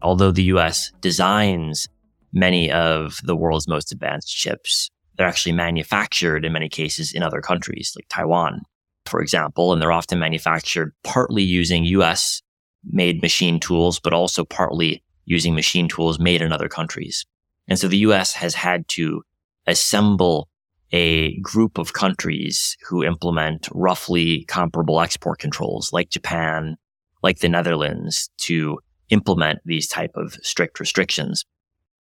Although 0.01 0.32
the 0.32 0.44
US 0.56 0.91
designs 1.01 1.88
many 2.34 2.72
of 2.72 3.17
the 3.24 3.36
world's 3.36 3.67
most 3.67 3.91
advanced 3.91 4.36
chips, 4.36 4.89
they're 5.17 5.27
actually 5.27 5.53
manufactured 5.53 6.46
in 6.46 6.53
many 6.53 6.70
cases 6.70 7.13
in 7.13 7.24
other 7.24 7.41
countries, 7.41 7.94
like 7.96 8.08
Taiwan, 8.10 8.62
for 9.06 9.22
example, 9.22 9.74
and 9.74 9.82
they're 9.82 9.91
often 9.91 10.20
manufactured 10.20 10.94
partly 11.03 11.44
using 11.44 11.84
US 11.86 12.41
made 12.84 13.22
machine 13.22 13.60
tools, 13.60 14.00
but 14.00 14.13
also 14.13 14.46
partly 14.46 15.03
using 15.25 15.56
machine 15.56 15.88
tools 15.88 16.20
made 16.20 16.41
in 16.41 16.53
other 16.53 16.70
countries. 16.70 17.25
And 17.67 17.77
so 17.77 17.88
the 17.88 17.98
US 18.00 18.34
has 18.34 18.56
had 18.56 18.88
to 18.89 19.24
assemble 19.67 20.50
a 20.91 21.38
group 21.39 21.77
of 21.77 21.93
countries 21.93 22.77
who 22.88 23.03
implement 23.03 23.67
roughly 23.74 24.45
comparable 24.45 25.01
export 25.01 25.39
controls 25.39 25.91
like 25.91 26.09
Japan, 26.09 26.77
like 27.21 27.39
the 27.39 27.50
Netherlands 27.50 28.29
to 28.38 28.79
implement 29.09 29.59
these 29.65 29.88
type 29.88 30.12
of 30.15 30.33
strict 30.43 30.79
restrictions 30.79 31.45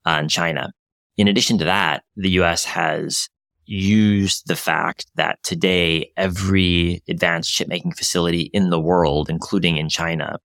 on 0.05 0.29
China. 0.29 0.71
In 1.17 1.27
addition 1.27 1.57
to 1.57 1.65
that, 1.65 2.03
the 2.15 2.29
US 2.41 2.63
has 2.65 3.29
used 3.65 4.47
the 4.47 4.55
fact 4.55 5.07
that 5.15 5.41
today 5.43 6.11
every 6.15 7.03
advanced 7.09 7.53
chipmaking 7.53 7.91
facility 7.91 8.49
in 8.53 8.69
the 8.69 8.79
world, 8.79 9.29
including 9.29 9.77
in 9.77 9.89
China, 9.89 10.39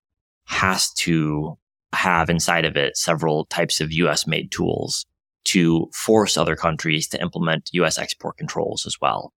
has 0.45 0.91
to 0.93 1.57
have 1.93 2.29
inside 2.29 2.65
of 2.65 2.75
it 2.75 2.97
several 2.97 3.45
types 3.45 3.79
of 3.79 3.93
US 3.93 4.27
made 4.27 4.51
tools 4.51 5.05
to 5.53 5.87
force 5.93 6.35
other 6.35 6.55
countries 6.55 7.07
to 7.07 7.21
implement 7.21 7.69
US 7.73 7.99
export 7.99 8.37
controls 8.37 8.87
as 8.87 8.97
well. 8.99 9.31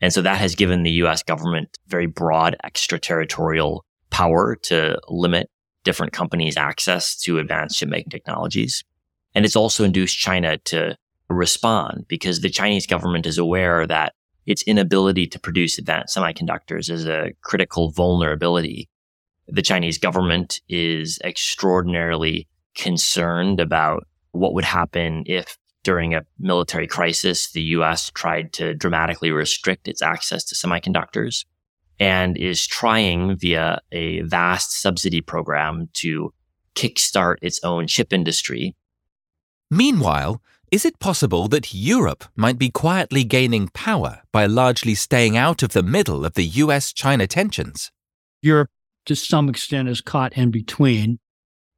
And 0.00 0.10
so 0.10 0.22
that 0.22 0.38
has 0.38 0.54
given 0.54 0.82
the 0.82 1.02
US 1.02 1.22
government 1.22 1.76
very 1.86 2.06
broad 2.06 2.56
extraterritorial 2.64 3.84
power 4.08 4.56
to 4.62 4.98
limit 5.08 5.50
different 5.84 6.14
companies' 6.14 6.56
access 6.56 7.14
to 7.20 7.38
advanced 7.38 7.78
chipmaking 7.78 8.08
technologies. 8.08 8.82
And 9.34 9.44
it's 9.44 9.56
also 9.56 9.84
induced 9.84 10.18
China 10.18 10.56
to 10.64 10.96
respond 11.28 12.06
because 12.08 12.40
the 12.40 12.48
Chinese 12.48 12.86
government 12.86 13.26
is 13.26 13.36
aware 13.36 13.86
that 13.86 14.14
its 14.46 14.62
inability 14.62 15.26
to 15.26 15.38
produce 15.38 15.78
advanced 15.78 16.16
semiconductors 16.16 16.88
is 16.88 17.06
a 17.06 17.32
critical 17.42 17.90
vulnerability. 17.90 18.88
The 19.46 19.62
Chinese 19.62 19.98
government 19.98 20.62
is 20.70 21.18
extraordinarily 21.22 22.48
concerned 22.74 23.60
about 23.60 24.06
what 24.32 24.54
would 24.54 24.64
happen 24.64 25.24
if 25.26 25.56
during 25.82 26.14
a 26.14 26.22
military 26.38 26.86
crisis, 26.86 27.52
the 27.52 27.62
US 27.62 28.10
tried 28.10 28.52
to 28.54 28.74
dramatically 28.74 29.30
restrict 29.30 29.88
its 29.88 30.02
access 30.02 30.44
to 30.44 30.54
semiconductors 30.54 31.44
and 31.98 32.36
is 32.36 32.66
trying 32.66 33.36
via 33.36 33.80
a 33.92 34.20
vast 34.22 34.72
subsidy 34.72 35.20
program 35.20 35.88
to 35.94 36.32
kickstart 36.74 37.36
its 37.42 37.60
own 37.62 37.86
chip 37.86 38.12
industry. 38.12 38.76
Meanwhile, 39.70 40.42
is 40.70 40.84
it 40.84 40.98
possible 40.98 41.48
that 41.48 41.74
Europe 41.74 42.24
might 42.36 42.58
be 42.58 42.70
quietly 42.70 43.24
gaining 43.24 43.68
power 43.68 44.22
by 44.32 44.46
largely 44.46 44.94
staying 44.94 45.36
out 45.36 45.62
of 45.62 45.72
the 45.72 45.82
middle 45.82 46.24
of 46.24 46.34
the 46.34 46.44
US 46.44 46.92
China 46.92 47.26
tensions? 47.26 47.90
Europe, 48.40 48.70
to 49.06 49.16
some 49.16 49.48
extent, 49.48 49.88
is 49.88 50.00
caught 50.00 50.32
in 50.34 50.50
between. 50.50 51.18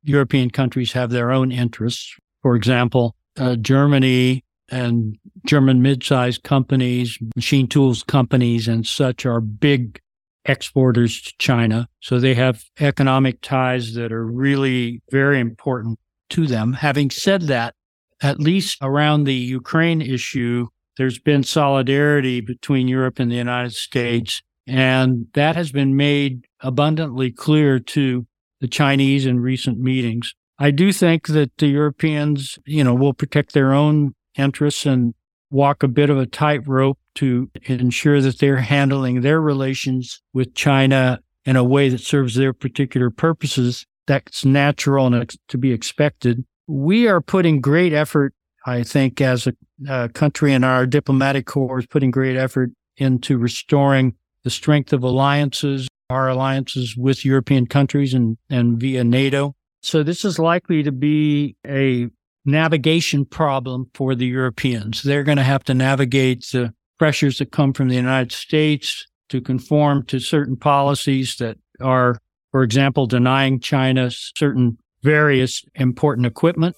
European 0.04 0.50
countries 0.50 0.92
have 0.92 1.10
their 1.10 1.30
own 1.30 1.50
interests. 1.50 2.16
For 2.42 2.56
example, 2.56 3.16
uh, 3.38 3.56
Germany 3.56 4.44
and 4.70 5.18
German 5.46 5.82
mid-sized 5.82 6.42
companies, 6.42 7.18
machine 7.36 7.66
tools 7.68 8.02
companies 8.02 8.68
and 8.68 8.86
such 8.86 9.26
are 9.26 9.40
big 9.40 10.00
exporters 10.44 11.22
to 11.22 11.32
China. 11.38 11.88
So 12.00 12.18
they 12.18 12.34
have 12.34 12.64
economic 12.80 13.40
ties 13.42 13.94
that 13.94 14.12
are 14.12 14.26
really 14.26 15.02
very 15.10 15.38
important 15.38 15.98
to 16.30 16.46
them. 16.46 16.72
Having 16.72 17.10
said 17.10 17.42
that, 17.42 17.74
at 18.22 18.40
least 18.40 18.78
around 18.82 19.24
the 19.24 19.34
Ukraine 19.34 20.00
issue, 20.00 20.68
there's 20.96 21.18
been 21.18 21.42
solidarity 21.42 22.40
between 22.40 22.88
Europe 22.88 23.18
and 23.18 23.30
the 23.30 23.36
United 23.36 23.74
States. 23.74 24.42
And 24.66 25.26
that 25.34 25.56
has 25.56 25.72
been 25.72 25.96
made 25.96 26.46
abundantly 26.60 27.30
clear 27.30 27.78
to 27.78 28.26
the 28.60 28.68
Chinese 28.68 29.26
in 29.26 29.40
recent 29.40 29.78
meetings. 29.78 30.34
I 30.62 30.70
do 30.70 30.92
think 30.92 31.26
that 31.26 31.50
the 31.58 31.66
Europeans, 31.66 32.56
you 32.66 32.84
know, 32.84 32.94
will 32.94 33.14
protect 33.14 33.52
their 33.52 33.72
own 33.72 34.14
interests 34.38 34.86
and 34.86 35.12
walk 35.50 35.82
a 35.82 35.88
bit 35.88 36.08
of 36.08 36.18
a 36.18 36.24
tightrope 36.24 37.00
to 37.16 37.50
ensure 37.64 38.20
that 38.20 38.38
they're 38.38 38.56
handling 38.74 39.22
their 39.22 39.40
relations 39.40 40.22
with 40.32 40.54
China 40.54 41.18
in 41.44 41.56
a 41.56 41.64
way 41.64 41.88
that 41.88 42.00
serves 42.00 42.36
their 42.36 42.52
particular 42.52 43.10
purposes. 43.10 43.84
That's 44.06 44.44
natural 44.44 45.12
and 45.12 45.34
to 45.48 45.58
be 45.58 45.72
expected. 45.72 46.44
We 46.68 47.08
are 47.08 47.20
putting 47.20 47.60
great 47.60 47.92
effort, 47.92 48.32
I 48.64 48.84
think, 48.84 49.20
as 49.20 49.48
a, 49.48 49.54
a 49.88 50.10
country 50.10 50.52
and 50.52 50.64
our 50.64 50.86
diplomatic 50.86 51.46
corps 51.46 51.80
is 51.80 51.86
putting 51.88 52.12
great 52.12 52.36
effort 52.36 52.70
into 52.98 53.36
restoring 53.36 54.14
the 54.44 54.50
strength 54.50 54.92
of 54.92 55.02
alliances, 55.02 55.88
our 56.08 56.28
alliances 56.28 56.96
with 56.96 57.24
European 57.24 57.66
countries 57.66 58.14
and, 58.14 58.38
and 58.48 58.78
via 58.78 59.02
NATO. 59.02 59.56
So 59.82 60.04
this 60.04 60.24
is 60.24 60.38
likely 60.38 60.84
to 60.84 60.92
be 60.92 61.56
a 61.66 62.08
navigation 62.44 63.24
problem 63.24 63.90
for 63.94 64.14
the 64.14 64.26
Europeans. 64.26 65.02
They're 65.02 65.24
going 65.24 65.38
to 65.38 65.44
have 65.44 65.64
to 65.64 65.74
navigate 65.74 66.46
the 66.52 66.72
pressures 66.98 67.38
that 67.38 67.50
come 67.50 67.72
from 67.72 67.88
the 67.88 67.96
United 67.96 68.30
States 68.30 69.06
to 69.28 69.40
conform 69.40 70.04
to 70.06 70.20
certain 70.20 70.56
policies 70.56 71.36
that 71.40 71.56
are, 71.80 72.18
for 72.52 72.62
example, 72.62 73.06
denying 73.06 73.58
China 73.58 74.08
certain 74.10 74.78
various 75.02 75.64
important 75.74 76.26
equipment. 76.26 76.76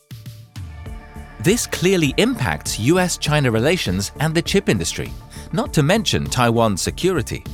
This 1.40 1.66
clearly 1.66 2.14
impacts 2.16 2.80
US 2.80 3.18
China 3.18 3.50
relations 3.50 4.12
and 4.18 4.34
the 4.34 4.40
chip 4.40 4.70
industry, 4.70 5.12
not 5.52 5.74
to 5.74 5.82
mention 5.82 6.24
Taiwan's 6.24 6.80
security. 6.80 7.44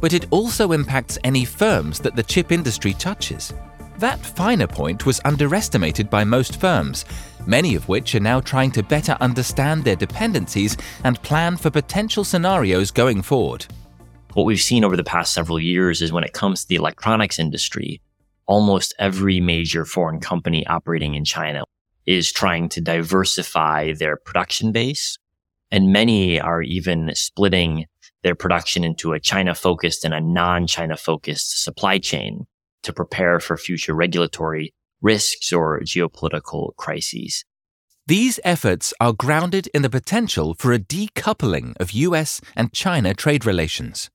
But 0.00 0.14
it 0.14 0.26
also 0.30 0.72
impacts 0.72 1.18
any 1.24 1.44
firms 1.44 2.00
that 2.00 2.16
the 2.16 2.22
chip 2.22 2.52
industry 2.52 2.94
touches. 2.94 3.52
That 3.98 4.24
finer 4.24 4.68
point 4.68 5.06
was 5.06 5.20
underestimated 5.24 6.08
by 6.08 6.22
most 6.22 6.60
firms, 6.60 7.04
many 7.48 7.74
of 7.74 7.88
which 7.88 8.14
are 8.14 8.20
now 8.20 8.40
trying 8.40 8.70
to 8.72 8.82
better 8.84 9.16
understand 9.20 9.82
their 9.82 9.96
dependencies 9.96 10.76
and 11.02 11.20
plan 11.22 11.56
for 11.56 11.68
potential 11.68 12.22
scenarios 12.22 12.92
going 12.92 13.22
forward. 13.22 13.66
What 14.34 14.46
we've 14.46 14.60
seen 14.60 14.84
over 14.84 14.96
the 14.96 15.02
past 15.02 15.34
several 15.34 15.58
years 15.58 16.00
is 16.00 16.12
when 16.12 16.22
it 16.22 16.32
comes 16.32 16.62
to 16.62 16.68
the 16.68 16.76
electronics 16.76 17.40
industry, 17.40 18.00
almost 18.46 18.94
every 19.00 19.40
major 19.40 19.84
foreign 19.84 20.20
company 20.20 20.64
operating 20.68 21.16
in 21.16 21.24
China 21.24 21.64
is 22.06 22.30
trying 22.30 22.68
to 22.68 22.80
diversify 22.80 23.94
their 23.94 24.16
production 24.16 24.70
base. 24.70 25.18
And 25.72 25.92
many 25.92 26.40
are 26.40 26.62
even 26.62 27.10
splitting 27.16 27.86
their 28.22 28.36
production 28.36 28.84
into 28.84 29.12
a 29.12 29.18
China 29.18 29.56
focused 29.56 30.04
and 30.04 30.14
a 30.14 30.20
non 30.20 30.68
China 30.68 30.96
focused 30.96 31.64
supply 31.64 31.98
chain 31.98 32.46
to 32.82 32.92
prepare 32.92 33.40
for 33.40 33.56
future 33.56 33.94
regulatory 33.94 34.72
risks 35.00 35.52
or 35.52 35.80
geopolitical 35.80 36.74
crises. 36.76 37.44
These 38.06 38.40
efforts 38.42 38.94
are 39.00 39.12
grounded 39.12 39.68
in 39.74 39.82
the 39.82 39.90
potential 39.90 40.54
for 40.58 40.72
a 40.72 40.78
decoupling 40.78 41.74
of 41.78 41.92
US 41.92 42.40
and 42.56 42.72
China 42.72 43.12
trade 43.14 43.44
relations. 43.44 44.08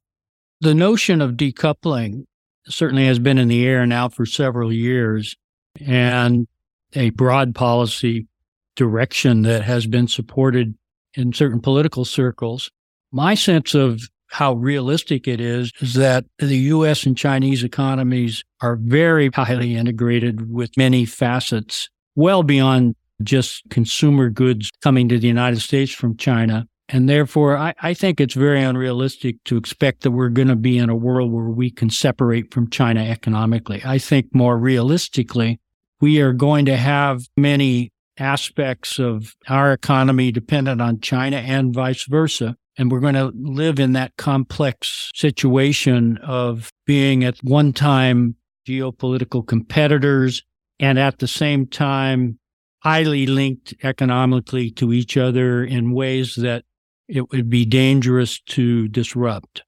The 0.62 0.74
notion 0.74 1.22
of 1.22 1.34
decoupling 1.34 2.25
certainly 2.65 3.05
has 3.05 3.20
been 3.20 3.38
in 3.38 3.50
the 3.50 3.65
air 3.65 3.86
now 3.86 4.10
for 4.10 4.25
several 4.25 4.72
years, 4.72 5.36
and 5.79 6.48
a 6.93 7.10
broad 7.12 7.53
policy 7.53 8.27
direction 8.75 9.43
that 9.43 9.63
has 9.63 9.86
been 9.86 10.08
supported 10.08 10.75
in 11.13 11.34
certain 11.34 11.60
political 11.60 12.05
circles. 12.05 12.72
My 13.12 13.36
sense 13.36 13.75
of 13.75 14.10
how 14.34 14.54
realistic 14.54 15.28
it 15.28 15.40
is 15.40 15.72
is 15.80 15.94
that 15.94 16.25
the 16.40 16.58
US 16.58 17.06
and 17.06 17.16
Chinese 17.16 17.63
economies 17.63 18.44
are 18.62 18.78
very 18.78 19.30
highly 19.30 19.75
integrated 19.75 20.52
with 20.52 20.75
many 20.75 21.06
facets, 21.06 21.88
well 22.16 22.42
beyond 22.42 22.96
just 23.22 23.62
consumer 23.70 24.32
goods 24.32 24.72
coming 24.82 25.08
to 25.08 25.20
the 25.20 25.28
United 25.28 25.62
States 25.62 25.92
from 25.92 26.18
China. 26.18 26.68
And 26.90 27.08
therefore, 27.08 27.56
I, 27.58 27.75
I 27.82 27.94
think 27.94 28.20
it's 28.20 28.34
very 28.34 28.63
unrealistic 28.63 29.36
to 29.46 29.56
expect 29.56 30.02
that 30.02 30.12
we're 30.12 30.30
going 30.30 30.48
to 30.48 30.56
be 30.56 30.80
in 30.80 30.90
a 30.90 30.96
world 30.96 31.32
where 31.32 31.46
we 31.46 31.70
can 31.70 31.92
separate 31.92 32.52
from 32.52 32.72
China 32.72 33.02
economically. 33.04 33.84
I 33.86 34.00
think 34.00 34.34
more 34.34 34.58
realistically, 34.58 35.60
we 36.02 36.22
are 36.22 36.34
going 36.34 36.66
to 36.66 36.75
have 36.75 37.28
many 37.38 37.92
aspects 38.18 38.98
of 38.98 39.36
our 39.48 39.74
economy 39.74 40.32
dependent 40.32 40.82
on 40.82 41.02
China 41.02 41.38
and 41.38 41.72
vice 41.72 42.06
versa. 42.06 42.58
And 42.77 42.92
we're 42.92 43.00
going 43.00 43.13
to 43.13 43.32
live 43.36 43.80
in 43.80 43.94
that 43.94 44.18
complex 44.18 45.12
situation 45.15 46.18
of 46.18 46.72
being 46.86 47.24
at 47.24 47.38
one 47.44 47.72
time 47.74 48.36
geopolitical 48.68 49.46
competitors 49.46 50.44
and 50.80 50.98
at 50.98 51.20
the 51.20 51.27
same 51.27 51.68
time 51.68 52.39
highly 52.80 53.25
linked 53.25 53.74
economically 53.84 54.70
to 54.72 54.92
each 54.92 55.15
other 55.18 55.63
in 55.63 55.94
ways 55.94 56.36
that 56.36 56.63
it 57.08 57.32
would 57.32 57.50
be 57.50 57.65
dangerous 57.65 58.42
to 58.42 58.88
disrupt. 58.88 59.63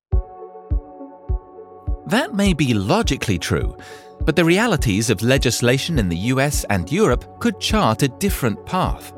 That 2.08 2.34
may 2.34 2.54
be 2.54 2.74
logically 2.74 3.40
true, 3.40 3.78
but 4.22 4.36
the 4.36 4.46
realities 4.46 5.10
of 5.10 5.22
legislation 5.22 5.98
in 5.98 6.10
the 6.10 6.18
US 6.34 6.66
and 6.70 6.92
Europe 6.92 7.40
could 7.40 7.60
chart 7.60 8.04
a 8.04 8.08
different 8.08 8.66
path. 8.66 9.14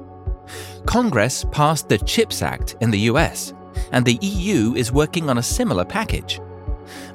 Congress 0.86 1.46
passed 1.52 1.90
the 1.90 1.98
CHIPS 1.98 2.42
Act 2.42 2.76
in 2.82 2.92
the 2.92 3.00
US, 3.12 3.54
and 3.92 4.06
the 4.06 4.18
EU 4.22 4.74
is 4.76 4.92
working 4.92 5.30
on 5.30 5.38
a 5.38 5.44
similar 5.44 5.86
package. 5.86 6.40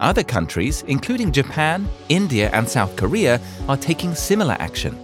Other 0.00 0.23
countries, 0.23 0.83
including 0.87 1.33
Japan, 1.33 1.88
India, 2.09 2.50
and 2.52 2.69
South 2.69 2.97
Korea, 2.97 3.40
are 3.69 3.76
taking 3.76 4.14
similar 4.14 4.57
action. 4.59 4.99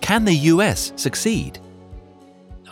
Can 0.00 0.24
the 0.24 0.34
US 0.34 0.92
succeed? 0.96 1.58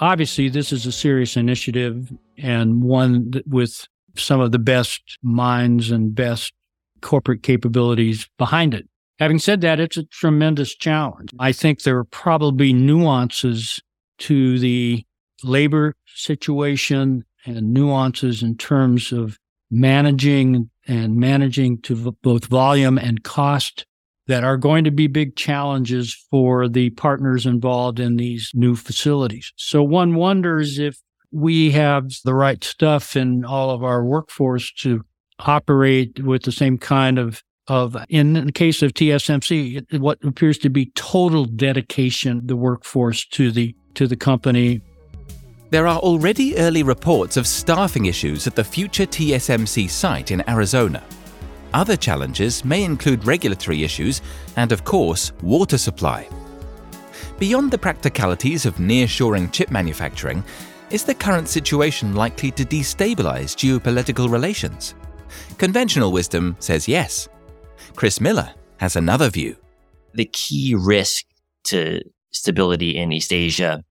Obviously, 0.01 0.49
this 0.49 0.73
is 0.73 0.87
a 0.87 0.93
serious 0.93 1.37
initiative 1.37 2.13
and 2.37 2.83
one 2.83 3.33
with 3.47 3.87
some 4.17 4.41
of 4.41 4.53
the 4.53 4.59
best 4.59 5.19
minds 5.23 5.91
and 5.91 6.15
best 6.15 6.53
corporate 7.01 7.43
capabilities 7.43 8.29
behind 8.39 8.75
it. 8.75 8.89
Having 9.19 9.39
said 9.39 9.61
that, 9.61 9.79
it's 9.79 9.97
a 9.97 10.05
tremendous 10.05 10.75
challenge. 10.75 11.31
I 11.39 11.53
think 11.53 11.83
there 11.83 11.99
are 11.99 12.05
probably 12.05 12.73
nuances 12.73 13.81
to 14.19 14.59
the 14.59 15.05
labor 15.45 15.95
situation 16.07 17.25
and 17.47 17.73
nuances 17.73 18.43
in 18.43 18.57
terms 18.57 19.13
of 19.13 19.39
managing 19.71 20.71
and 20.87 21.17
managing 21.17 21.81
to 21.83 22.17
both 22.23 22.47
volume 22.47 22.99
and 22.99 23.25
cost 23.25 23.87
that 24.27 24.45
are 24.45 24.57
going 24.57 24.85
to 24.85 24.91
be 24.91 25.07
big 25.07 25.37
challenges 25.37 26.15
for 26.31 26.69
the 26.69 26.91
partners 26.91 27.45
involved 27.45 28.01
in 28.01 28.17
these 28.17 28.51
new 28.55 28.75
facilities. 28.75 29.53
So 29.57 29.83
one 29.83 30.15
wonders 30.15 30.79
if 30.79 30.99
we 31.31 31.73
have 31.73 32.11
the 32.25 32.35
right 32.35 32.63
stuff 32.63 33.17
in 33.17 33.45
all 33.45 33.71
of 33.71 33.83
our 33.83 34.05
workforce 34.05 34.73
to 34.75 35.05
operate 35.41 36.23
with 36.23 36.45
the 36.45 36.53
same 36.53 36.79
kind 36.79 37.19
of 37.19 37.43
of 37.67 37.97
in 38.11 38.35
the 38.35 38.53
case 38.53 38.83
of 38.83 38.93
TSMC 38.93 39.99
what 39.99 40.23
appears 40.23 40.59
to 40.59 40.69
be 40.69 40.93
total 40.95 41.47
dedication 41.47 42.43
the 42.45 42.57
workforce 42.57 43.27
to 43.29 43.51
the 43.51 43.75
to 43.95 44.07
the 44.07 44.17
company 44.17 44.81
there 45.75 45.87
are 45.89 45.99
already 45.99 46.57
early 46.57 46.83
reports 46.83 47.37
of 47.37 47.47
staffing 47.47 48.07
issues 48.07 48.47
at 48.47 48.55
the 48.55 48.65
future 48.65 49.07
TSMC 49.07 49.91
site 49.91 50.31
in 50.31 50.49
Arizona 50.49 51.03
other 51.75 51.97
challenges 51.97 52.65
may 52.65 52.85
include 52.85 53.27
regulatory 53.27 53.83
issues 53.83 54.23
and, 54.57 54.71
of 54.71 54.85
course, 54.85 55.33
water 55.43 55.77
supply. 55.77 56.29
Beyond 57.39 57.73
the 57.73 57.79
practicalities 57.79 58.65
of 58.65 58.77
nearshoring 58.77 59.53
chip 59.53 59.71
manufacturing, 59.71 60.45
is 60.91 61.03
the 61.03 61.15
current 61.15 61.49
situation 61.49 62.15
likely 62.15 62.53
to 62.53 62.65
destabilize 62.65 63.57
geopolitical 63.57 64.31
relations? 64.31 64.95
Conventional 65.59 66.13
wisdom 66.13 66.55
says 66.61 66.87
yes. 66.87 67.29
Chris 67.97 68.21
Miller 68.21 68.55
has 68.77 68.95
another 68.95 69.29
view. 69.29 69.57
The 70.15 70.27
key 70.27 70.77
risk 70.79 71.25
to 71.65 72.01
stability 72.31 72.97
in 72.97 73.11
East 73.11 73.33
Asia 73.33 73.83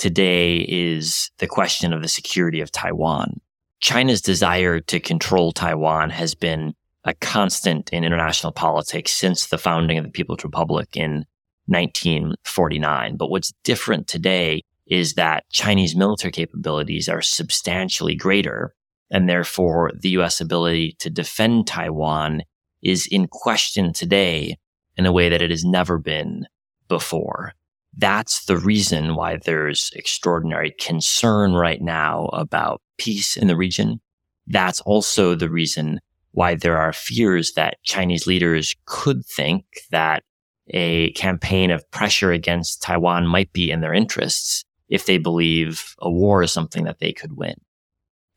today 0.00 0.56
is 0.56 1.30
the 1.38 1.46
question 1.46 1.92
of 1.92 2.00
the 2.00 2.08
security 2.08 2.62
of 2.62 2.72
Taiwan. 2.72 3.38
China's 3.80 4.22
desire 4.22 4.80
to 4.80 4.98
control 4.98 5.52
Taiwan 5.52 6.08
has 6.10 6.34
been 6.34 6.74
a 7.04 7.14
constant 7.14 7.90
in 7.90 8.02
international 8.02 8.52
politics 8.52 9.12
since 9.12 9.46
the 9.46 9.58
founding 9.58 9.98
of 9.98 10.04
the 10.04 10.10
People's 10.10 10.42
Republic 10.42 10.96
in 10.96 11.26
1949. 11.66 13.16
But 13.16 13.30
what's 13.30 13.52
different 13.62 14.08
today 14.08 14.62
is 14.86 15.14
that 15.14 15.44
Chinese 15.50 15.94
military 15.94 16.32
capabilities 16.32 17.08
are 17.08 17.22
substantially 17.22 18.16
greater, 18.16 18.74
and 19.10 19.28
therefore 19.28 19.92
the 20.00 20.10
US 20.10 20.40
ability 20.40 20.96
to 20.98 21.10
defend 21.10 21.66
Taiwan 21.66 22.42
is 22.82 23.06
in 23.06 23.28
question 23.28 23.92
today 23.92 24.56
in 24.96 25.04
a 25.04 25.12
way 25.12 25.28
that 25.28 25.42
it 25.42 25.50
has 25.50 25.64
never 25.64 25.98
been 25.98 26.46
before. 26.88 27.54
That's 28.00 28.46
the 28.46 28.56
reason 28.56 29.14
why 29.14 29.36
there's 29.36 29.90
extraordinary 29.94 30.70
concern 30.80 31.52
right 31.52 31.82
now 31.82 32.30
about 32.32 32.80
peace 32.96 33.36
in 33.36 33.46
the 33.46 33.56
region. 33.56 34.00
That's 34.46 34.80
also 34.80 35.34
the 35.34 35.50
reason 35.50 36.00
why 36.32 36.54
there 36.54 36.78
are 36.78 36.94
fears 36.94 37.52
that 37.52 37.76
Chinese 37.82 38.26
leaders 38.26 38.74
could 38.86 39.26
think 39.26 39.66
that 39.90 40.22
a 40.68 41.12
campaign 41.12 41.70
of 41.70 41.88
pressure 41.90 42.32
against 42.32 42.80
Taiwan 42.80 43.26
might 43.26 43.52
be 43.52 43.70
in 43.70 43.82
their 43.82 43.92
interests 43.92 44.64
if 44.88 45.04
they 45.04 45.18
believe 45.18 45.94
a 45.98 46.10
war 46.10 46.42
is 46.42 46.52
something 46.52 46.84
that 46.84 47.00
they 47.00 47.12
could 47.12 47.36
win. 47.36 47.56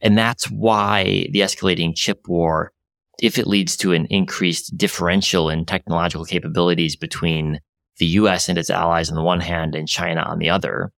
And 0.01 0.17
that's 0.17 0.51
why 0.51 1.27
the 1.31 1.39
escalating 1.39 1.95
chip 1.95 2.27
war, 2.27 2.73
if 3.21 3.37
it 3.37 3.47
leads 3.47 3.77
to 3.77 3.93
an 3.93 4.07
increased 4.07 4.77
differential 4.77 5.49
in 5.49 5.63
technological 5.63 6.25
capabilities 6.25 6.97
between 6.97 7.61
the 7.97 8.05
US 8.05 8.49
and 8.49 8.57
its 8.57 8.69
allies 8.69 9.09
on 9.09 9.15
the 9.15 9.23
one 9.23 9.39
hand 9.39 9.75
and 9.75 9.87
China 9.87 10.21
on 10.21 10.39
the 10.39 10.49
other, 10.49 10.91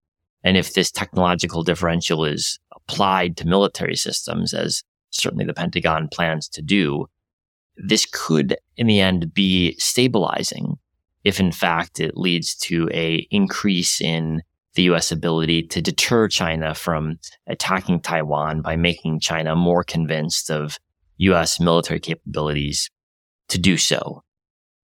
and 0.44 0.58
if 0.58 0.74
this 0.74 0.92
technological 0.92 1.64
differential 1.64 2.26
is 2.26 2.60
applied 2.76 3.38
to 3.38 3.48
military 3.48 3.96
systems 3.96 4.54
as 4.54 4.84
certainly 5.12 5.46
the 5.46 5.54
Pentagon 5.54 6.10
plans 6.12 6.50
to 6.50 6.62
do, 6.62 7.08
this 7.78 8.06
could 8.12 8.58
in 8.78 8.88
the 8.88 9.00
end 9.00 9.34
be 9.34 9.76
stabilizing 9.80 10.78
if 11.24 11.40
in 11.40 11.52
fact 11.52 12.00
it 12.00 12.18
leads 12.18 12.56
to 12.56 12.90
a 12.94 13.28
increase 13.32 14.02
in 14.02 14.42
the 14.76 14.84
US 14.84 15.12
ability 15.12 15.64
to 15.64 15.82
deter 15.82 16.28
China 16.28 16.74
from 16.74 17.20
attacking 17.48 18.02
Taiwan 18.02 18.62
by 18.62 18.76
making 18.76 19.20
China 19.20 19.56
more 19.56 19.84
convinced 19.84 20.50
of 20.50 20.80
US 21.18 21.60
military 21.60 22.00
capabilities 22.00 22.90
to 23.50 23.58
do 23.58 23.78
so. 23.78 24.24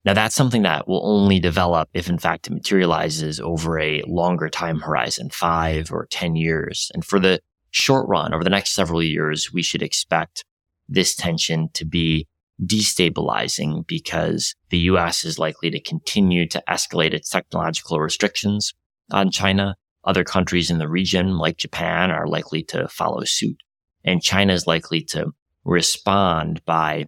Now 0.04 0.12
that's 0.12 0.34
something 0.34 0.62
that 0.62 0.86
will 0.86 1.04
only 1.04 1.40
develop 1.40 1.88
if 1.94 2.08
in 2.08 2.18
fact 2.18 2.46
it 2.46 2.52
materializes 2.52 3.40
over 3.40 3.78
a 3.78 4.02
longer 4.06 4.48
time 4.48 4.80
horizon, 4.80 5.30
five 5.30 5.90
or 5.90 6.06
10 6.10 6.36
years. 6.36 6.90
And 6.94 7.04
for 7.04 7.18
the 7.18 7.40
short 7.70 8.06
run, 8.08 8.34
over 8.34 8.44
the 8.44 8.50
next 8.50 8.74
several 8.74 9.02
years, 9.02 9.52
we 9.52 9.62
should 9.62 9.82
expect 9.82 10.44
this 10.88 11.14
tension 11.14 11.70
to 11.72 11.86
be 11.86 12.28
destabilizing 12.62 13.86
because 13.86 14.54
the 14.70 14.78
US 14.78 15.24
is 15.24 15.38
likely 15.38 15.70
to 15.70 15.80
continue 15.80 16.46
to 16.48 16.62
escalate 16.68 17.14
its 17.14 17.30
technological 17.30 18.00
restrictions 18.00 18.74
on 19.10 19.30
China. 19.30 19.74
Other 20.04 20.22
countries 20.22 20.70
in 20.70 20.78
the 20.78 20.88
region, 20.88 21.38
like 21.38 21.56
Japan, 21.56 22.10
are 22.10 22.26
likely 22.26 22.62
to 22.64 22.86
follow 22.88 23.24
suit. 23.24 23.56
And 24.04 24.22
China 24.22 24.52
is 24.52 24.66
likely 24.66 25.00
to 25.04 25.32
respond 25.64 26.62
by 26.66 27.06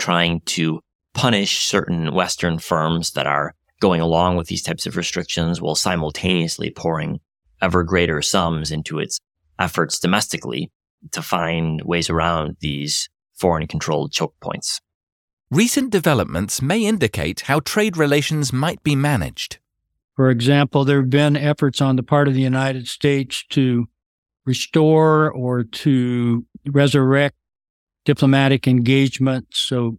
trying 0.00 0.40
to 0.40 0.80
punish 1.18 1.66
certain 1.66 2.14
Western 2.14 2.60
firms 2.60 3.10
that 3.10 3.26
are 3.26 3.52
going 3.80 4.00
along 4.00 4.36
with 4.36 4.46
these 4.46 4.62
types 4.62 4.86
of 4.86 4.96
restrictions 4.96 5.60
while 5.60 5.74
simultaneously 5.74 6.70
pouring 6.70 7.18
ever 7.60 7.82
greater 7.82 8.22
sums 8.22 8.70
into 8.70 9.00
its 9.00 9.18
efforts 9.58 9.98
domestically 9.98 10.70
to 11.10 11.20
find 11.20 11.82
ways 11.82 12.08
around 12.08 12.56
these 12.60 13.08
foreign 13.34 13.66
controlled 13.66 14.12
choke 14.12 14.36
points. 14.40 14.80
Recent 15.50 15.90
developments 15.90 16.62
may 16.62 16.86
indicate 16.86 17.40
how 17.40 17.58
trade 17.58 17.96
relations 17.96 18.52
might 18.52 18.80
be 18.84 18.94
managed. 18.94 19.58
For 20.14 20.30
example, 20.30 20.84
there 20.84 21.00
have 21.00 21.10
been 21.10 21.36
efforts 21.36 21.80
on 21.80 21.96
the 21.96 22.04
part 22.04 22.28
of 22.28 22.34
the 22.34 22.42
United 22.42 22.86
States 22.86 23.44
to 23.50 23.88
restore 24.44 25.32
or 25.32 25.64
to 25.64 26.46
resurrect 26.64 27.34
diplomatic 28.04 28.68
engagement. 28.68 29.48
So 29.50 29.98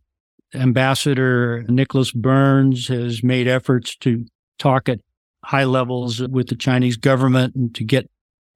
Ambassador 0.53 1.63
Nicholas 1.67 2.11
Burns 2.11 2.87
has 2.87 3.23
made 3.23 3.47
efforts 3.47 3.95
to 3.97 4.25
talk 4.57 4.89
at 4.89 4.99
high 5.43 5.63
levels 5.63 6.21
with 6.21 6.47
the 6.47 6.55
Chinese 6.55 6.97
government 6.97 7.55
and 7.55 7.73
to 7.75 7.83
get 7.83 8.09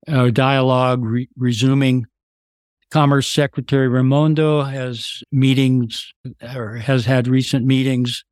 a 0.08 0.32
dialogue 0.32 1.04
re- 1.04 1.30
resuming. 1.38 2.06
Commerce 2.92 3.28
Secretary 3.28 3.88
Raimondo 3.88 4.62
has 4.62 5.24
meetings 5.32 6.14
or 6.56 6.76
has 6.76 7.06
had 7.06 7.28
recent 7.28 7.66
meetings 7.66 8.24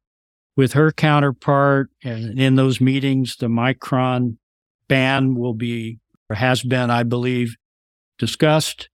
with 0.56 0.74
her 0.74 0.92
counterpart. 0.92 1.90
And 2.04 2.40
in 2.40 2.56
those 2.56 2.80
meetings, 2.80 3.36
the 3.38 3.48
Micron 3.48 4.38
ban 4.88 5.36
will 5.36 5.54
be 5.54 6.00
or 6.30 6.36
has 6.36 6.62
been, 6.62 6.92
I 6.92 7.04
believe, 7.04 7.56
discussed. 8.20 8.90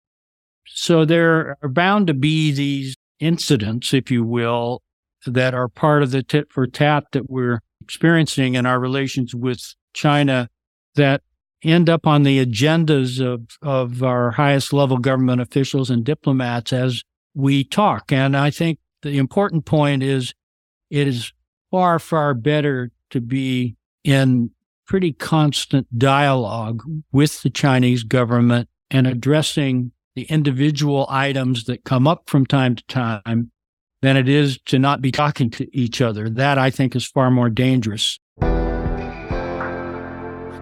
So 0.66 1.04
there 1.04 1.56
are 1.62 1.68
bound 1.68 2.08
to 2.08 2.14
be 2.14 2.52
these 2.52 2.96
incidents, 3.20 3.94
if 3.94 4.10
you 4.10 4.24
will, 4.24 4.82
that 5.26 5.54
are 5.54 5.68
part 5.68 6.02
of 6.02 6.10
the 6.10 6.22
tit 6.22 6.50
for 6.50 6.66
tat 6.66 7.04
that 7.12 7.30
we're 7.30 7.60
experiencing 7.80 8.54
in 8.54 8.66
our 8.66 8.78
relations 8.78 9.34
with 9.34 9.74
China 9.92 10.48
that 10.96 11.22
end 11.62 11.88
up 11.88 12.06
on 12.06 12.22
the 12.22 12.44
agendas 12.44 13.20
of, 13.20 13.56
of 13.62 14.02
our 14.02 14.32
highest 14.32 14.72
level 14.72 14.98
government 14.98 15.40
officials 15.40 15.90
and 15.90 16.04
diplomats 16.04 16.72
as 16.72 17.02
we 17.34 17.64
talk. 17.64 18.12
And 18.12 18.36
I 18.36 18.50
think 18.50 18.78
the 19.02 19.18
important 19.18 19.64
point 19.64 20.02
is 20.02 20.34
it 20.90 21.08
is 21.08 21.32
far, 21.70 21.98
far 21.98 22.34
better 22.34 22.90
to 23.10 23.20
be 23.20 23.76
in 24.04 24.50
pretty 24.86 25.12
constant 25.12 25.98
dialogue 25.98 26.82
with 27.10 27.42
the 27.42 27.50
Chinese 27.50 28.02
government 28.02 28.68
and 28.90 29.06
addressing 29.06 29.92
the 30.14 30.22
individual 30.24 31.06
items 31.08 31.64
that 31.64 31.84
come 31.84 32.06
up 32.06 32.28
from 32.28 32.46
time 32.46 32.76
to 32.76 32.84
time 32.86 33.50
than 34.02 34.16
it 34.16 34.28
is 34.28 34.58
to 34.66 34.78
not 34.78 35.00
be 35.00 35.10
talking 35.10 35.50
to 35.50 35.76
each 35.76 36.00
other. 36.00 36.28
That 36.28 36.58
I 36.58 36.70
think 36.70 36.94
is 36.94 37.06
far 37.06 37.30
more 37.30 37.50
dangerous. 37.50 38.18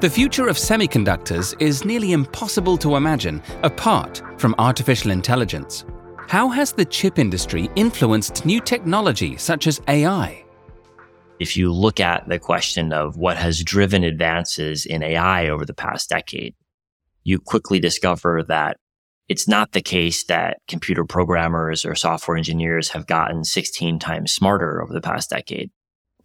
The 0.00 0.10
future 0.12 0.48
of 0.48 0.56
semiconductors 0.56 1.54
is 1.60 1.84
nearly 1.84 2.12
impossible 2.12 2.76
to 2.78 2.96
imagine 2.96 3.42
apart 3.62 4.22
from 4.36 4.54
artificial 4.58 5.10
intelligence. 5.10 5.84
How 6.28 6.48
has 6.48 6.72
the 6.72 6.84
chip 6.84 7.18
industry 7.18 7.68
influenced 7.76 8.44
new 8.44 8.60
technology 8.60 9.36
such 9.36 9.66
as 9.66 9.80
AI? 9.86 10.44
If 11.38 11.56
you 11.56 11.72
look 11.72 12.00
at 12.00 12.28
the 12.28 12.38
question 12.38 12.92
of 12.92 13.16
what 13.16 13.36
has 13.36 13.62
driven 13.62 14.02
advances 14.04 14.86
in 14.86 15.02
AI 15.02 15.48
over 15.48 15.64
the 15.64 15.74
past 15.74 16.08
decade, 16.08 16.54
you 17.24 17.38
quickly 17.38 17.78
discover 17.78 18.42
that 18.44 18.78
it's 19.32 19.48
not 19.48 19.72
the 19.72 19.80
case 19.80 20.24
that 20.24 20.58
computer 20.68 21.06
programmers 21.06 21.86
or 21.86 21.94
software 21.94 22.36
engineers 22.36 22.90
have 22.90 23.06
gotten 23.06 23.44
16 23.44 23.98
times 23.98 24.30
smarter 24.30 24.82
over 24.82 24.92
the 24.92 25.00
past 25.00 25.30
decade. 25.30 25.70